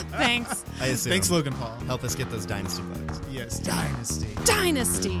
[0.12, 0.64] Thanks.
[0.80, 1.10] I assume.
[1.10, 1.74] Thanks, Logan Paul.
[1.86, 3.20] Help us get those dynasty votes.
[3.28, 4.28] Yes, Dynasty.
[4.44, 5.20] Dynasty.